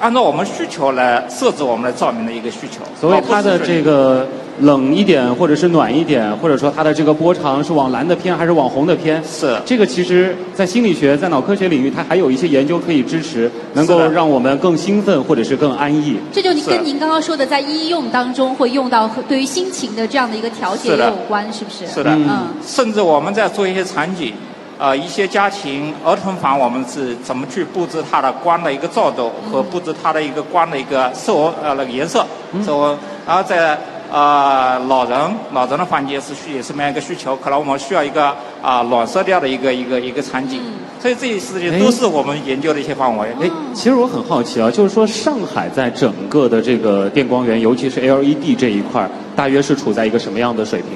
[0.00, 2.80] 按照我们需求来设置我们的照明的一个需求。
[2.98, 4.26] 所谓它的这个
[4.60, 16.16] 冷一点，或者是暖一点，或者说它的这个波长是往蓝的偏还是往红的偏，是这个其实，在心理学、在脑科学领域，它还有一些研究可以支持，能够让我们更兴奋或者是更安逸。
[16.32, 21.86] 这就跟您刚刚说的在医用当中会用到和对于心情的这样的一个调节也有关，是不是？
[21.86, 24.32] 是的，嗯甚至我们在做一些场景，
[24.80, 32.24] 呃，一些家庭儿童房，我们是怎么去布置它的光的一个照度和布置它的一个光的一个色温呃那个颜色
[32.64, 33.78] 色温，然后在
[34.10, 35.20] 呃老人
[35.52, 37.36] 老人的房间是需也什么样一个需求？
[37.36, 40.62] 可能我们需要一个啊、暖色调的一个一个一个场景，
[40.98, 43.28] 所以这些事情都是我们研究的一些范围。
[43.38, 50.90] 哎，其实我很好奇啊，就是说上海在整个的这个电光源，尤其是 LED 这一块，大约是处在一个什么样的水平？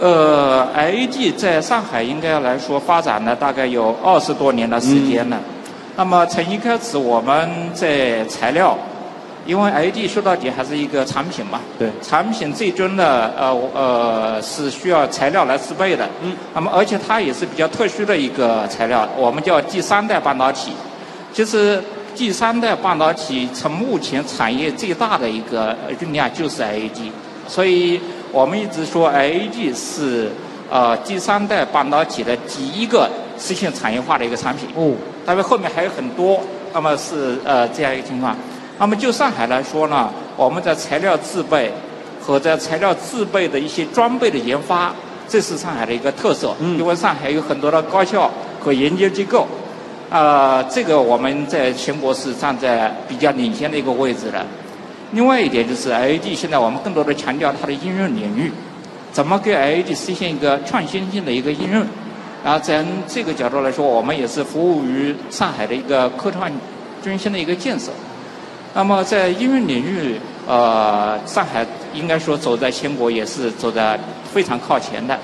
[0.00, 5.38] 呃，LED 在上海应该来说发展了大概有二十多年的时间了。
[5.94, 8.78] 那么从一开始我们在材料，
[9.44, 16.08] 因为 LED 说到底还是一个产品嘛，对产品最终呢，呃呃是需要材料来制备的。
[16.22, 16.34] 嗯。
[16.54, 20.72] 那么而且它也是比较特殊的一个材料，我们叫第三代半导体。
[21.34, 21.82] 其实
[22.16, 27.12] 第三代半导体从目前产业最大的一个运量就是 LED，
[27.46, 28.00] 所以
[28.32, 30.30] 我们一直说 LED 是
[30.70, 34.68] 呃第三代半导体的第一个实现产业化的一个产品。
[34.76, 34.94] 哦，
[35.26, 36.40] 当然后面还有很多，
[36.72, 38.36] 那么是呃这样一个情况。
[38.78, 41.72] 那么就上海来说呢，我们在材料制备
[42.20, 44.94] 和在材料制备的一些装备的研发，
[45.28, 46.54] 这是上海的一个特色。
[46.60, 49.46] 嗯因为上海有很多的高校和研究机构，
[50.08, 54.46] 啊，这个我们在全国是站在比较领先的一个位置的。
[55.12, 58.52] 另外一点就是 LED，现在我们更多的强调它的应用领域，
[59.12, 61.84] 怎么给 LED 实现一个创新性的一个应用。
[62.44, 66.50] 然后从这个角度来说，我们也是服务于上海的一个科创
[67.02, 67.90] 中心的一个建设。
[68.72, 70.14] 那么在应用领域，
[70.46, 73.98] 呃，上海应该说走在全国也是走在
[74.32, 75.18] 非常靠前的。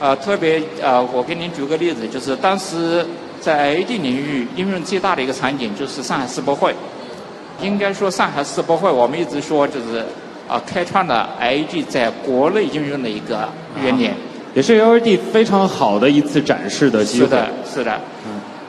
[0.00, 3.06] 呃，特别呃，我给您举个例子，就是当时
[3.40, 6.74] 在 LED 领域应用最大的一个场景就是上海世博会。
[7.62, 10.04] 应该说，上海世博会我们一直说就是
[10.48, 13.48] 啊、开创了 IED 在国内应用的一个
[13.82, 14.14] 元年。
[14.52, 17.26] 也是 LED 非常好的一次展示的机会。
[17.26, 18.00] 是的，是的。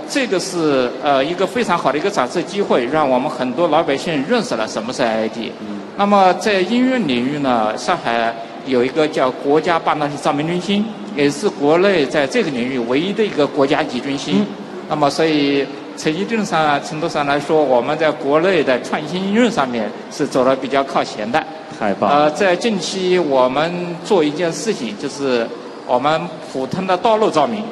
[0.07, 5.49] 这个是呃一个非常好的一个展示机会，让我们很多老百姓认识了什么是 IED。
[5.97, 8.31] 那么在应用领域呢，上海
[8.65, 14.45] 有一个叫国家半导体照明中心，也是国内在这个领域唯一的一个国家级中心。
[14.89, 15.65] 那么所以
[16.01, 21.39] 从一定上程度上来说，我们在国内的创新应用上面是走得比较靠前的。
[21.79, 22.23] 太棒了。
[22.23, 25.47] 呃，在近期我们做一件事情，就是
[25.85, 26.19] 我们
[26.51, 27.63] 普通的道路照明，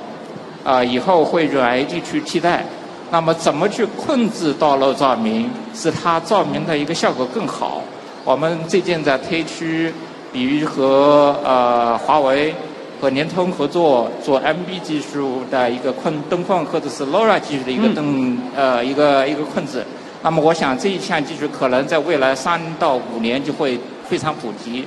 [0.63, 2.63] 啊、以后会用 LED 去替代。
[3.09, 7.81] 那么怎么去控制道路照明，使它照明的一个效果更好？
[8.23, 9.65] 我们最近在推出，
[10.31, 12.53] 比如和呃华为、
[12.99, 19.83] 和联通合作做 MB 技术的一个控灯控，或者是 LoRa 技术的一个灯、呃一个一个控制。
[20.21, 24.85] 那么我想这一项技术可能在未来三到五年就会非常普及。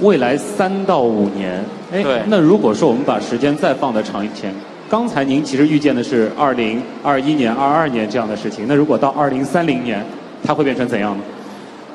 [0.00, 1.62] 未来三到五年，
[1.92, 4.52] 哎对，那如果说我们把时间再放得长一点，
[4.88, 10.02] 刚才您其实预见的是二零二一年、二二年这样的事情，那如果到二零三零年，
[10.42, 11.22] 它会变成怎样呢？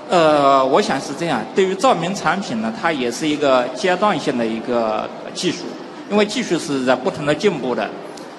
[0.10, 1.41] 呃，我想是这样。
[1.56, 5.60] 对于照明产品呢，它也是一个阶段性的一个技术，
[6.10, 7.88] 因为技术是在不同的进步的。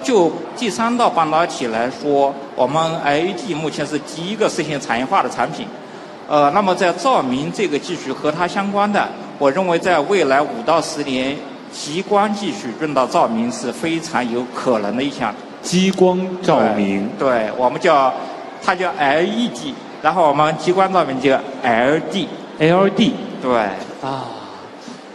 [0.03, 5.65] 就第三道半导体来说，我们 LED 目前是第一个实现产业化的产品。
[6.27, 9.07] 呃，那么在照明这个技术和它相关的，
[9.37, 11.35] 我认为在未来五到十年，
[11.71, 15.33] 激光技术用到照明是非常有可能的一项。
[15.61, 18.13] 激光照明，对，对我们叫
[18.63, 22.27] 它叫 LED，然后我们激光照明叫 LD。
[22.59, 23.51] LED 对，
[24.01, 24.23] 啊，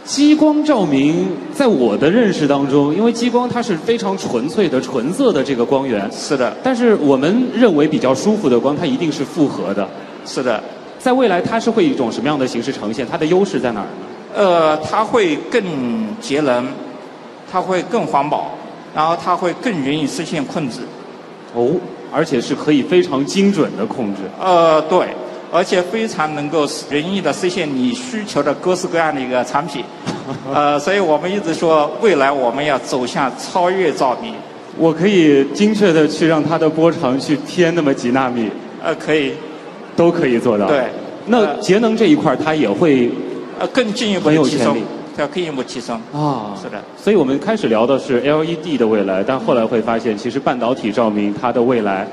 [0.05, 9.87] 激光照明在我的认识当中，因为激光它是非常纯粹的、纯色的这个光源，是的，但是我们认为比较舒服的光，它一定是复合的。
[10.23, 10.63] 是的。
[10.99, 13.05] 在未来，它是会以一种什么样的形式呈现？
[13.05, 13.89] 它的优势在哪儿呢？
[14.35, 15.63] 呃，它会更
[16.21, 16.67] 节能，
[17.51, 18.51] 它会更环保，
[18.93, 20.81] 然后它会更容易实现控制。
[21.55, 21.71] 哦，
[22.11, 24.21] 而且是可以非常精准的控制。
[24.39, 25.07] 呃，对，
[25.51, 29.83] 而且非常能够容易的实现你需求的各式各样的一个产品。
[30.53, 34.33] 呃，所以我们一直说，未来我们要走向超越照明。
[34.77, 38.49] 我可以精确的去让它的波长去添那么几纳米，
[38.83, 39.33] 呃，可以，
[39.95, 40.67] 都可以做到。
[40.67, 40.83] 对。
[41.27, 43.09] 那呃节能这一块，它也会
[43.57, 44.75] 呃，更进一步的提升
[45.17, 45.95] 要更进一步提升。
[46.11, 46.53] 啊。
[46.61, 46.83] 是的。
[46.97, 52.05] 所以我们开始聊的是 LED 的未来，但后来会发现，其实半导体照明它的未来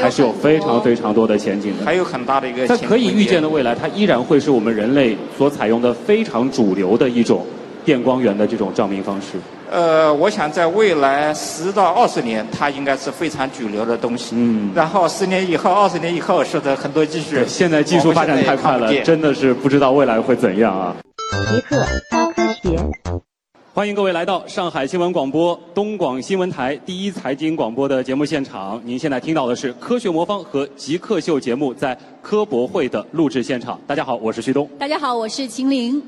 [0.00, 1.84] 还是有非常非常多的前景的。
[1.84, 7.44] 还有很大的一个在潜可以预见的未来，它依然会是我们人类所采用的非常主流的一种
[7.84, 9.38] 电光源的这种照明方式。
[9.70, 14.34] 呃，我想在未来十到二十年，它应该是非常主流的东西。
[14.36, 20.94] 嗯然后十年以后、二十年以后，是的很多技术，，现在技术发展太快了真的是不知道未来会怎样啊！
[21.50, 22.76] 极客高科学。
[23.74, 28.78] 欢迎各位来到上海新闻广播东广新闻台第一财经广播的节目现场。
[28.84, 33.80] 您现在听到的是《科学魔方》和《极客秀》节目在科博会的录制现场。
[33.86, 34.68] 大家好，我是旭东。
[34.78, 36.02] 大家好，我是秦玲。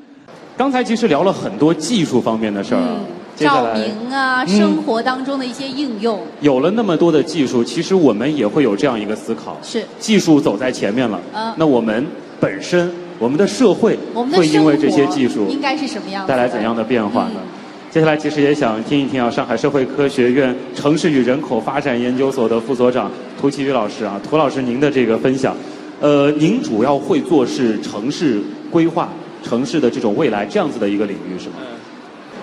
[0.59, 2.98] 刚才其实聊了很多技术方面的事儿
[3.35, 12.07] 照明啊，嗯生活当中的一些应用有了那么多的技术，其实我们也会有这样一个思考：是技术走在前面了，嗯那我们
[12.38, 13.98] 本身我们的社会
[14.37, 17.37] 会因为这些技术应该是什么样子带来怎样的变化呢？
[17.37, 17.53] 嗯
[17.94, 23.09] 接下来其实也想听一听啊，上海社会科学院城市与人口发展研究所的副所长
[23.40, 25.57] 涂其宇老师啊，涂老师您的这个分享，
[26.00, 29.09] 呃，您主要会做是城市规划、
[29.44, 31.54] 城市的这种未来这样子的一个领域是吗？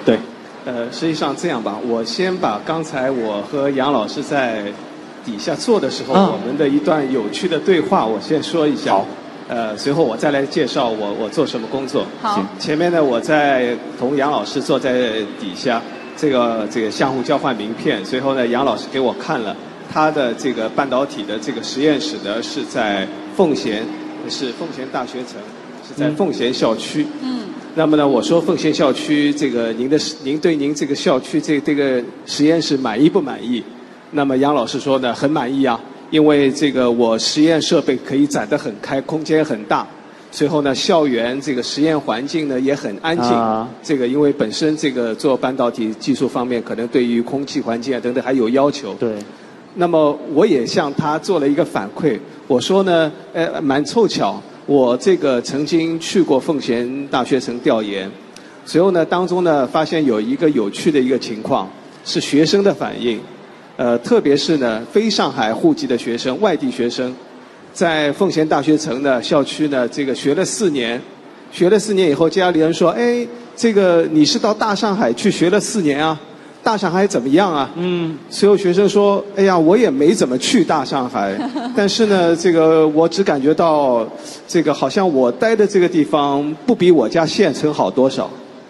[0.06, 0.18] 对，
[0.64, 4.64] 呃，实际上这样吧，我先把刚才我和杨老师在
[5.26, 8.94] 底下坐的时候，啊我们的一段有趣的对话，我先说一下。
[8.94, 9.06] 好。
[9.52, 12.06] 呃，随后我再来介绍我我做什么工作。
[12.22, 15.12] 好前面呢，我在同杨老师坐在
[15.42, 15.82] 底下，
[16.16, 18.00] 这个这个相互交换名片。
[18.06, 19.54] 随后呢，杨老师给我看了
[19.92, 23.84] 他的这个半导体的这个实验室呢，是在奉贤，
[24.30, 25.36] 是奉贤大学城，
[25.86, 27.06] 是在嗯奉贤校区。
[27.22, 27.42] 嗯，
[27.76, 33.62] 那么呢，我说奉贤校区这个您的您对您这个校区这这个实验室满意不满意？
[34.12, 35.78] 那么杨老师说呢，很满意啊，
[36.12, 39.88] 因为这个我实验设备可以展得很开，空间很大。
[40.30, 43.26] 随后呢，校园这个实验环境呢也很安静。
[43.26, 48.94] 啊这个因为本身这个做半导体技术方面，可能对于空气环境啊等等还有要求。
[48.96, 49.16] 对，
[49.76, 58.10] 那么我也向他做了一个反馈，我说呢，呃，蛮凑巧，我这个曾经去过奉贤大学城调研，
[58.66, 61.70] 随后呢，当中呢发现有一个有趣的一个情况，
[62.06, 63.20] 是学生的反应，
[63.82, 67.12] 呃，特别是呢非上海户籍的学生、外地学生，
[67.74, 71.02] 在奉贤大学城的校区呢这个学了四年，
[71.52, 76.16] 学了四年以后，家里人说，哎，这个你是到大上海去学了四年啊，
[76.62, 77.72] 大上海怎么样啊？
[77.76, 81.36] 嗯，所有学生说：“哎呀，我也没怎么去大上海，
[81.76, 84.08] 但是呢，这个我只感觉到，
[84.48, 88.30] 这个好像我待的这个地方不比我家县城好多少。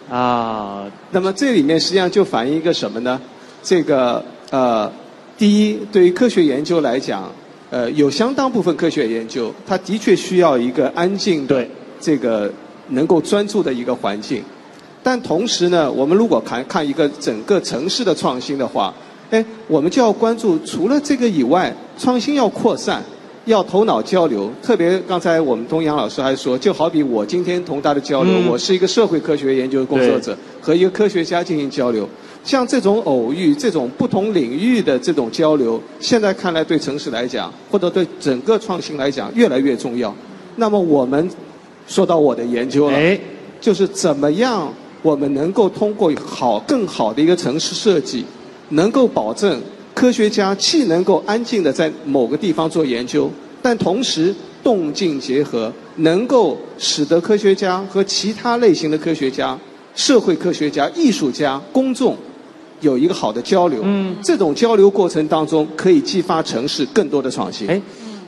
[0.09, 3.19] 啊，那么这里面实际上就反映一个什么呢？
[3.61, 4.91] 这个呃，
[5.37, 7.31] 第一，对于科学研究来讲，
[7.69, 11.69] 呃，有相当部分科学研究，它的确需要一个安静的对
[12.01, 12.51] 这个
[12.89, 14.43] 能够专注的一个环境。
[15.01, 18.93] 但同时呢，我们如果看看一个整个城市的创新的话，
[19.29, 23.01] 哎，我们就要关注除了这个以外，创新要扩散。
[23.45, 32.07] 要头脑交流，特别刚才我们东阳老师还说，就好比我今天同大家交流，嗯我是一个社会科学研究工作者，和一个科学家进行交流。
[32.43, 40.13] 像这种偶遇、这种不同领域的这种交流，现在看来对城市来讲，或者对整个创新来讲，越来越重要。
[40.55, 41.29] 那么我们
[41.87, 43.19] 说到我的研究了，哎，
[43.59, 44.71] 就是怎么样
[45.01, 48.25] 我们能够通过好更好的一个城市设计，
[48.69, 49.61] 能够保证
[49.93, 53.29] 科学家既能够安静的在某个地方做研究，
[53.61, 54.33] 但同时
[54.63, 59.57] 动静结合，能够使得科学家和其他类型的科学家、
[59.95, 62.15] 社会科学家、艺术家、公众
[62.82, 63.79] 有一个好的交流。
[63.84, 67.67] 嗯，这种交流过程当中，可以激发城市更多的创新。
[67.67, 67.82] 哎，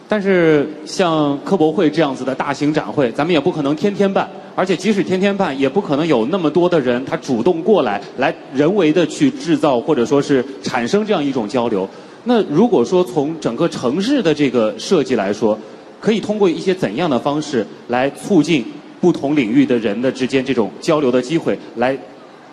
[0.07, 11.87] 但是像科博会这样子的大型展会，咱们也不可能天天办，而且即使天天办，也不可能有那么多的人他主动过来，来人为的去制造或者说是产生这样一种交流。
[12.25, 15.57] 那如果说从整个城市的这个设计来说，
[15.99, 18.63] 可以通过一些怎样的方式来促进
[19.01, 21.97] 不同领域的人的之间这种交流的机会，来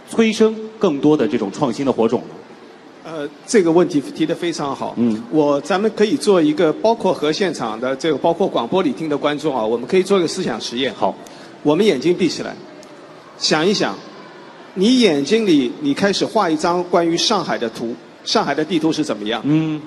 [0.08, 2.34] 催生更多的这种创新的火种呢？
[3.02, 4.94] 呃，这个问题提得非常好。
[4.96, 10.92] 嗯，我咱们可以做一个，包括和现场的这个，包括广播里听的观众啊，我们可以做一个思想实验。
[10.94, 11.14] 好，
[11.62, 12.54] 我们眼睛闭起来，
[13.38, 13.96] 想一想，
[14.74, 19.40] 你眼睛里你开始画一张关于上海的图，上海的地图是怎么样？
[19.44, 19.80] 嗯，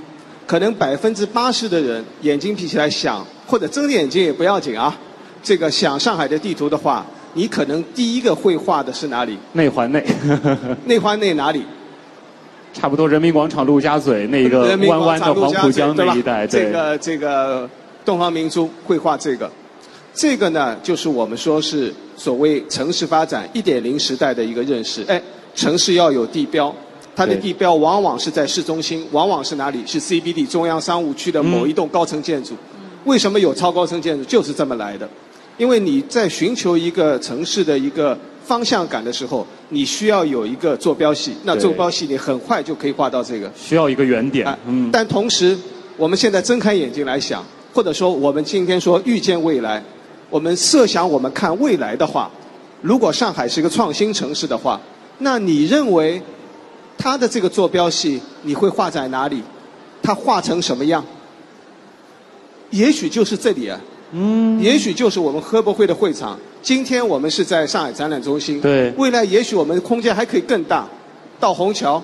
[0.47, 4.97] 可能百分之八十的人眼睛闭起来想，或者睁着眼睛也不要紧啊。
[5.43, 9.37] 这个想上海的地图的话，你可能第一个会画的是哪里？
[9.53, 10.03] 内环内。
[10.85, 11.63] 内环内哪里？
[12.73, 17.69] 差不多人民广场、陆家嘴那个弯弯的黄浦江那一带，对这个这个
[18.03, 19.47] 东方明珠绘画这个，
[20.11, 25.03] 这个呢就是我们说是所谓城市发展一点零时代的一个认识。
[25.07, 25.21] 哎，
[25.53, 26.73] 城市要有地标，
[27.15, 29.83] 它的地标往往是在市中心，往往是哪里？
[29.85, 32.55] 是 CBD 中央商务区的某一栋高层建筑。
[33.05, 34.23] 为什么有超高层建筑？
[34.23, 35.07] 就是这么来的。
[35.57, 41.35] 因为你在寻求一个城市的一个方向感的时候，你需要有一个坐标系。
[41.43, 43.51] 那坐标系你很快就可以画到这个。
[43.55, 44.57] 需要一个原点啊。
[44.65, 45.57] 嗯，但同时，
[45.95, 49.83] 我们现在睁开眼睛来想，或者说我们今天说预见未来，
[50.29, 52.29] 我们设想我们看未来的话，
[52.81, 54.81] 如果上海是一个创新城市的话，
[55.19, 56.21] 那你认为
[56.97, 59.43] 它的这个坐标系你会画在哪里？
[60.01, 61.05] 它画成什么样？
[62.71, 63.79] 也许就是这里啊。
[64.13, 66.39] 嗯，也许就是我们科博会的会场。
[66.61, 70.87] 今天我们是在上海展览中心，对未来也许我们空间还可以更大，
[71.39, 72.01] 到虹桥。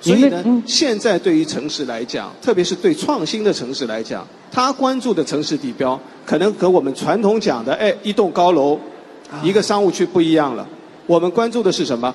[0.00, 8.74] 所以呢，嗯现在对于城市来讲，特别是对创新的城市来讲，他关注的城市地标，可能和我们传统讲的哎一栋高楼、
[9.30, 10.66] 啊一个商务区不一样了。
[11.06, 12.14] 我们关注的是什么？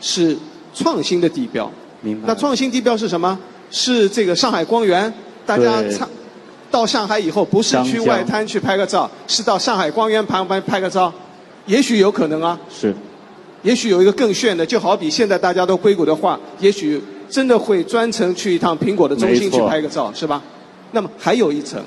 [0.00, 0.36] 是
[0.74, 1.70] 创新的地标。
[2.02, 2.28] 明白。
[2.28, 3.38] 那创新地标是什么？
[3.70, 5.12] 是这个上海光源，
[5.44, 6.08] 大家对参
[6.70, 11.12] 到上海以后，不是去外滩去拍个照，是到上海光源旁边拍个照，
[11.66, 12.94] 也许有可能啊，是
[13.62, 20.42] 也许有一个更炫的，就好比现在大家都硅谷的话，也许真的会专程去一趟苹果的中心去拍个照，是吧？
[20.92, 21.82] 那么还有一层，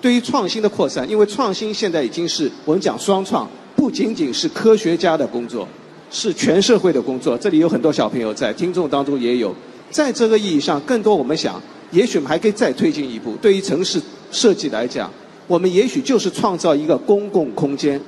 [0.00, 5.68] 对于创新的扩散，因为创新现在已经是我们讲双创，不仅仅是科学家的工作，
[6.10, 7.36] 是全社会的工作。
[7.36, 9.54] 这里有很多小朋友在，听众当中也有。
[9.90, 11.60] 在这个意义上，更多我们想，
[11.90, 13.34] 也许我们还可以再推进一步。
[13.42, 14.00] 对于城市
[14.30, 15.10] 设计来讲，
[15.46, 18.00] 我们也许就是创造一个公共空间，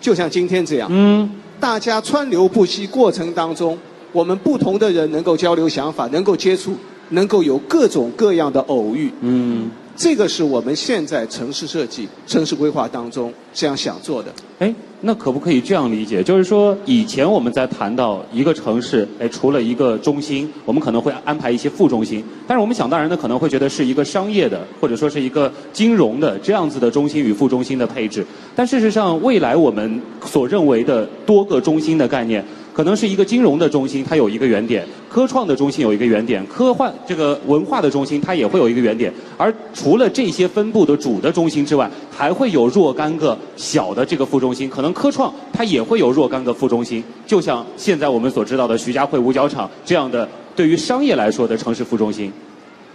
[0.00, 0.88] 就像今天这样。
[0.90, 3.78] 嗯，大家川流不息过程当中，
[4.12, 6.74] 我们不同的人能够交流想法，能够接触，
[7.10, 9.12] 能够有各种各样的偶遇。
[9.20, 9.70] 嗯，
[10.00, 14.32] 这个是我们现在城市设计、城市规划当中这样想做的。
[14.58, 16.22] 哎，那可不可以这样理解？
[16.22, 22.24] 就是说，以前我们在谈到一个城市，哎，除了一个中心，我们可能会安排一些副中心。
[22.48, 28.24] 但是我们想当然的可能会觉得是一个商业的，或者说是一个金融的这样子的中心与副中心的配置。
[28.56, 32.42] 但事实上，未来我们所认为的多个中心的概念，
[32.80, 39.12] 可能是一个金融的中心，它有一个原点；科创的中心有一个原点；科幻这个文化的中心，它也会有一个原点。
[39.36, 44.66] 而除了这些分布的主的中心之外，还会有若干个小的这个副中心。
[44.70, 50.26] 可能科创它也会有若干个副中心，就像现在我们所知道的徐家汇五角场这样的
[50.56, 52.32] 对于商业来说的城市副中心。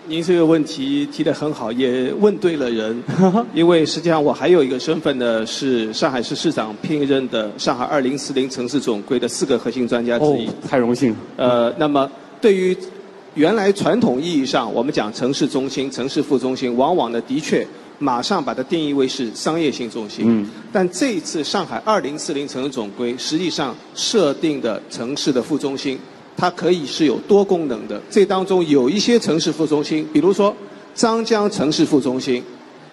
[0.07, 3.03] 您这个问题提得很好，也问对了人。
[3.55, 11.17] 因为实际上我还有一个身份呢，是上海市市长聘任的上海二零四零城市总规的四个核心专家之哦一。，太荣幸了。
[11.37, 12.77] 呃，那么对于
[13.33, 17.65] 原来传统意义上我们讲城市中心、城市副中心，往往呢的确
[17.97, 20.25] 马上把它定义为是商业性中心。
[20.27, 20.47] 嗯。
[20.71, 25.97] 但这一次上海二零四零城市总规实际上设定的城市的副中心，
[26.37, 28.01] 它可以是有多功能的。
[28.09, 30.55] 这当中有一些城市副中心，比如说
[30.93, 32.43] 张江城市副中心，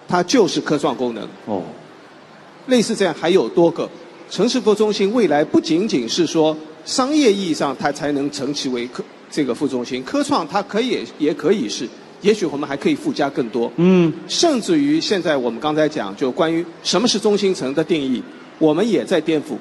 [0.07, 1.27] 它就是科创功能。
[1.45, 1.61] 哦，
[2.67, 3.89] 类似这样还有多个
[4.29, 11.87] 城市副中心，未来不仅仅是说商业意义上它才能成其为科这个副中心，科创它可以也可以是，
[12.21, 13.71] 也许我们还可以附加更多。
[13.77, 18.21] 嗯，甚至于现在我们刚才讲，就关于什么是中心城的定义，
[18.59, 19.57] 我们也在颠覆。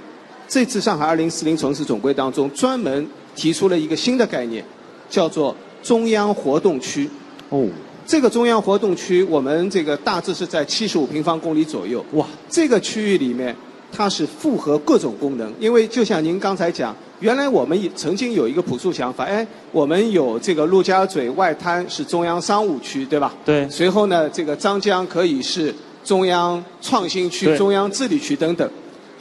[0.47, 4.65] 这次上海二零四零城市总规当中，专门提出了一个新的概念，
[5.09, 7.09] 叫做中央活动区。
[7.51, 7.69] 哦，
[8.07, 12.05] 这个中央活动区，我们这个大致是在七十五平方公里左右。
[12.13, 13.55] 哇，这个区域里面，
[13.93, 15.53] 它是复合各种功能。
[15.61, 23.35] 因为就像您刚才讲，原来我们也曾经有一个朴素想法，哎，我们有这个陆家嘴外滩是中央商务区，对吧？
[23.45, 28.69] 对随后呢，这个张江可以是中央创新区、中央治理区等等，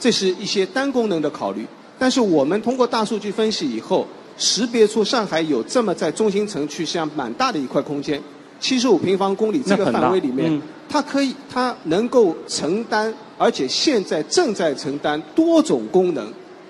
[0.00, 1.64] 这是一些单功能的考虑。
[2.02, 4.04] 但是我们通过大数据分析以后，
[4.36, 8.20] 识别出上海有这么在中心城区像蛮大的一块空间，
[8.58, 10.60] 七十五平方公里这个范围里面，嗯。
[10.88, 16.26] 它可以，它能够承担，而且现在正在承担多种功能。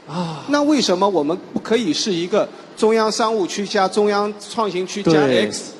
[0.06, 5.50] 啊，那为什么我们不可以是一个中央商务区加中央创新区加对。
[5.50, 5.72] X？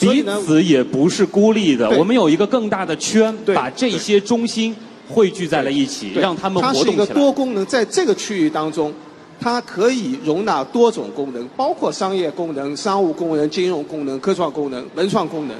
[0.00, 3.54] 彼，此也不是孤立的，我们有一个更大的圈，对。
[3.54, 4.74] 把这些中心
[5.08, 7.20] 汇聚在了一起，让他们它是一个活动起来。
[7.20, 8.92] 多功能，在这个区域当中，
[9.40, 15.56] 它可以容纳多种功能，包括商业功能、商务功能、金融功能、科创功能、文创功能。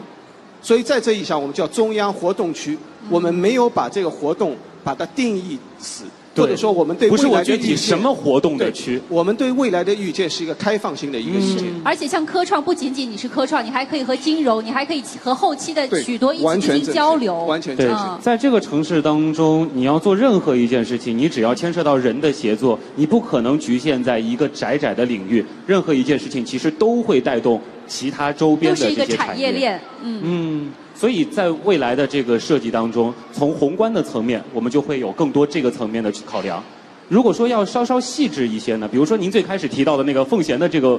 [0.60, 2.76] 所以在这一项，我们叫中央活动区。
[3.08, 11.64] 我们没有把这个活动把它定义死，对或者说我们对不是我未来的预见具体什么活动的区，我们对未来的预见是一个开放性的一个预见。
[11.84, 17.44] 而且像科创，不仅仅你是科创，你还可以和金融，你还可以和后期的许多一起进行完全正确交流。
[17.44, 17.94] 完全正确。
[17.94, 25.44] 嗯在这个城市当中，你要做任何一件事情，你只要牵涉到人的协作，你不可能局限在一个窄窄的领域。
[25.66, 36.62] 任何一件事情其实都会带动其他周边又是一个的这些产业链，嗯，嗯，所以在未来的这个设计当中，从宏观的层面，我们就会有更多这个层面的去考量。
[37.08, 40.98] 如果说要稍稍细致一些呢，比如说您最开始提到的那个奉贤的这个，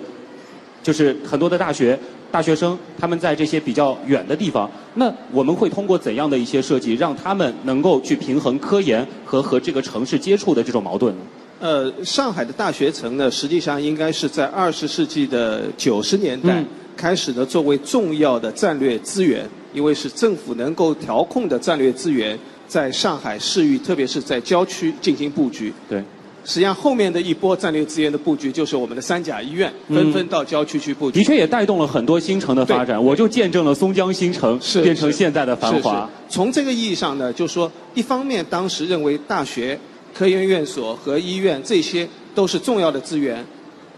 [0.83, 1.99] 就是很多的大学
[2.31, 11.21] 大学生他们在这些比较远的地方，那我们会通过怎样的一些设计，让他们能够去平衡科研和和这个城市接触的这种矛盾呢？
[11.59, 16.65] 呃，上海的大学城呢，实际上应该是在二十世纪的九十年代、嗯
[16.97, 22.37] 开始呢，作为重要的战略资源，因为是政府能够调控的战略资源，
[22.67, 25.71] 在上海市域，特别是在郊区进行布局。
[25.87, 25.99] 对，
[26.43, 31.19] 实际上，后面的一波战略资源的布局，就是我们的三甲医院嗯纷纷到郊区去布局。
[31.19, 33.01] 的确也带动了很多新城的发展。
[33.01, 36.09] 我就见证了松江新城是变成现在的繁华。
[36.25, 39.79] 是是从这个意义上呢，就说一方面，当时认为大学、
[40.13, 43.45] 科研院所和医院这些都是重要的资源，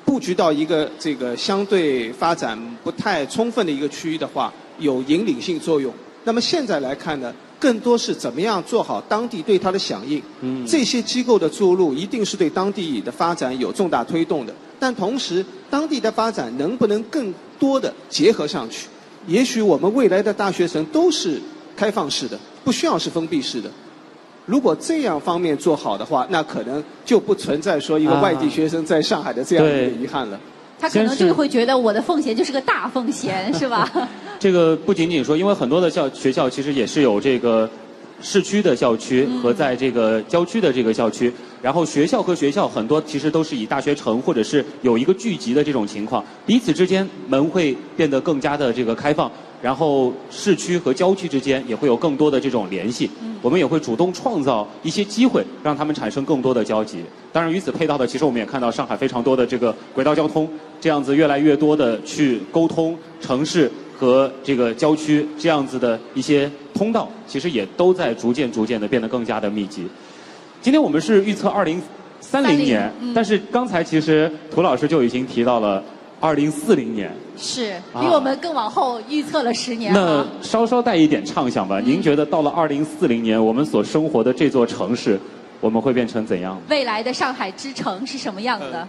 [0.10, 5.94] 布局到一个这个相对发展不太充分的一个区域的话，有引领性作用。
[6.24, 10.20] 那么现在来看呢，更多是怎么样做好当地对它的响应。
[10.42, 18.88] 嗯这些机构的注入一定是对当地的发展有重大推动的，但同时当地的发展能不能更多的结合上去？
[19.28, 21.40] 也许我们未来的大学城都是
[21.76, 23.70] 开放式的，不需要是封闭式的。
[24.50, 30.40] 如果这样方面做好的话，那可能就不存在说一个啊外地学生在上海的这样一个遗憾了。
[30.80, 33.88] 他可能就会觉得我的奉献就是个大奉献，是吧？
[34.40, 37.70] 这个不仅仅说，因为很多的校学校其实也是有这个
[38.22, 41.32] 市区的校区嗯和在这个郊区的这个校区，
[41.62, 49.32] 然后学校和学校很多其实都是以大学城或者是有一个聚集的这种情况，彼此之间门会变得更加的这个开放，
[49.62, 53.10] 然后市区和郊区之间也会有更多的这种联系。
[53.42, 56.98] 我们也会主动创造一些机会，让他们产生更多的交集。
[57.32, 60.50] 当然，与此配套的，其实我们也看到上海非常多的这个轨道交通，
[60.82, 69.88] 这样子越来越多的去沟通城市和这个郊区这样子的一些通道，其实也都在逐渐逐渐的变得更加的密集。
[70.62, 71.82] 今天我们是预测二零
[72.20, 75.82] 三零年，嗯但是刚才其实涂老师就已经提到了
[76.20, 77.12] 二零四零年。
[77.38, 80.28] 是啊比我们更往后预测了十年那啊。
[80.42, 81.80] 稍稍带一点畅想吧。
[81.80, 85.18] 您觉得到了二零四零年，我们所生活的这座城市，
[85.62, 86.62] 我们会变成怎样？
[86.68, 88.88] 未来的上海之城是什么样的？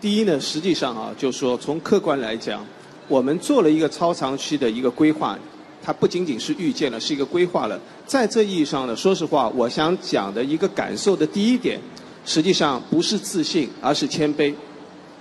[0.00, 2.66] 第一呢，实际上啊，就是说从客观来讲，
[3.06, 5.38] 我们做了一个超长期的一个规划，
[5.80, 7.78] 它不仅仅是预见了，是一个规划了。
[8.04, 11.78] 在这意义上呢，说实话，我想讲的一个感受的第一点，
[12.24, 14.52] 实际上不是自信，而是谦卑。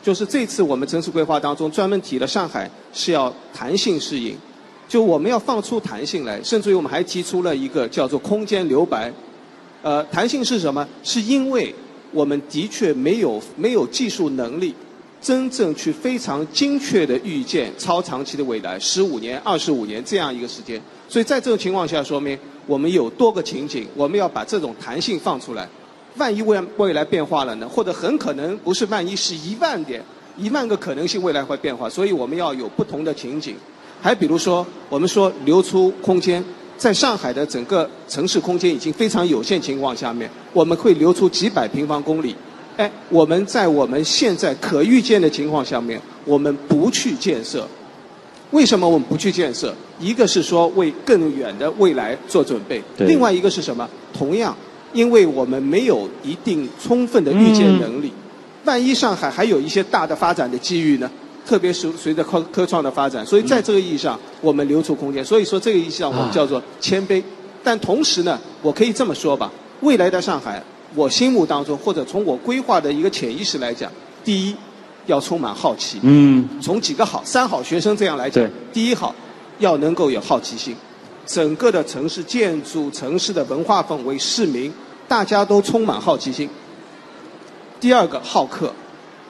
[0.01, 4.35] 就是这次我们城市规划当中专门提了上海是要弹性适应，
[4.87, 9.11] 就我们要放出弹性来，甚至于我们还提出了一个叫做空间留白。
[9.83, 10.87] 呃，弹性是什么？
[11.03, 11.73] 是因为
[12.11, 14.73] 我们的确没有没有技术能力，
[15.21, 20.81] 真正去非常精确的预见超长期的未来，十五年、二十五年这样一个时间。
[21.07, 25.67] 所以在这种情况下，说明我们有多个情景，我们要把这种弹性放出来。
[26.17, 27.67] 万一未未来变化了呢？
[27.67, 30.03] 或者很可能不是万一，是一万点、
[30.37, 31.89] 一万个可能性未来会变化。
[31.89, 33.55] 所以我们要有不同的情景。
[34.01, 36.43] 还比如说，我们说留出空间，
[36.77, 42.35] 在上海的整个城市空间已经非常有限情况下面，我们会留出几百平方公里。
[42.77, 47.67] 哎，我们在我们现在可预见的情况下面，我们不去建设。
[48.51, 49.73] 为什么我们不去建设？
[49.99, 53.87] 一个是说为更远的未来做准备，另外一个是什么？
[54.13, 54.55] 同样，
[54.93, 58.11] 因为我们没有一定充分的预见能力，
[58.65, 61.09] 万一上海还有一些大的发展的机遇呢？
[61.43, 65.25] 特别是随着科科创的发展，所以在这个意义上，我们留出空间。
[65.25, 67.21] 所以说这个意义上，我们叫做谦卑。
[67.63, 70.61] 但同时呢，我可以这么说吧：未来的上海，
[70.93, 73.91] 我心目当中或者从我规划的一个潜意识来讲，
[74.23, 74.55] 第一，
[75.07, 75.99] 要充满好奇。
[76.03, 79.13] 嗯，从几个好、三好学生这样来讲，第一好
[79.57, 80.75] 要能够有好奇心，
[81.25, 84.71] 整个的城市建筑、城市的文化氛围、市民
[85.07, 86.49] 大家都充满好奇心。
[87.79, 88.71] 第二个好客，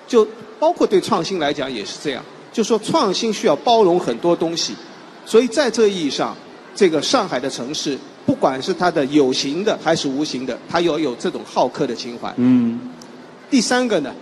[0.07, 0.27] 就
[0.59, 4.75] 包括对创新来讲也是这样，就说创新需要包容很多东西，
[5.25, 6.35] 所以在这意义上，
[6.75, 12.33] 这个上海的城市，不管是它的有形的还是无形的，它要有这种好客的情怀。
[12.37, 12.79] 嗯，
[13.49, 14.13] 第三个呢，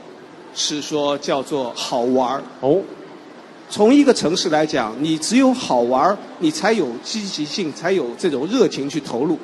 [0.54, 2.44] 是说叫做好玩儿。
[2.62, 2.80] 哦，
[3.70, 9.38] 从一个城市来讲，你只有好玩儿，你才有积极性，才有这种热情去投入。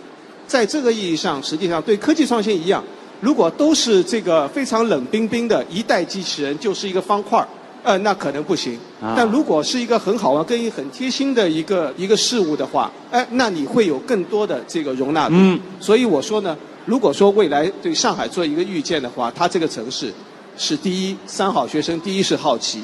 [0.47, 2.83] 在这个意义上，实际上对科技创新一样，
[3.21, 7.47] 如果都是这个非常冷冰冰的一代机器人，就是一个方块儿，
[7.83, 8.73] 呃，那可能不行。
[8.99, 15.35] 啊但如果是一个很好玩、跟一个很贴心的一个一个事物的话，哎，那你会有更多的这个容纳度。
[15.37, 20.11] 嗯所以我说呢，如果说未来对上海做一个预见的话，它这个城市
[20.57, 22.81] 是第一三好学生，第一是好奇，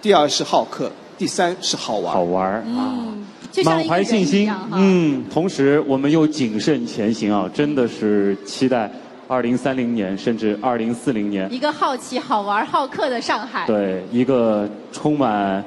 [0.00, 2.14] 第二是好客，第三是好玩。
[2.14, 2.94] 好玩儿啊。
[2.96, 4.50] 嗯，就像满怀信心。
[4.72, 8.90] 嗯，同时我们又谨慎前行啊，真的是期待
[9.26, 13.66] 二零三零年甚至二零四零年，一个好奇、好玩、好客的上海。
[13.66, 15.62] 对一个充满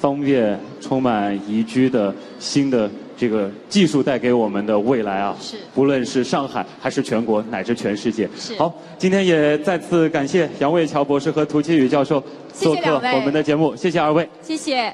[0.00, 8.28] 方便、充满宜居的新的这个技术带给我们的未来啊，是不论是上海还是全国乃至全世界。
[8.36, 14.28] 是好，今天也再次感谢杨卫桥博士和涂启宇教授做客我们的节目，谢谢二位。
[14.42, 14.92] 谢谢。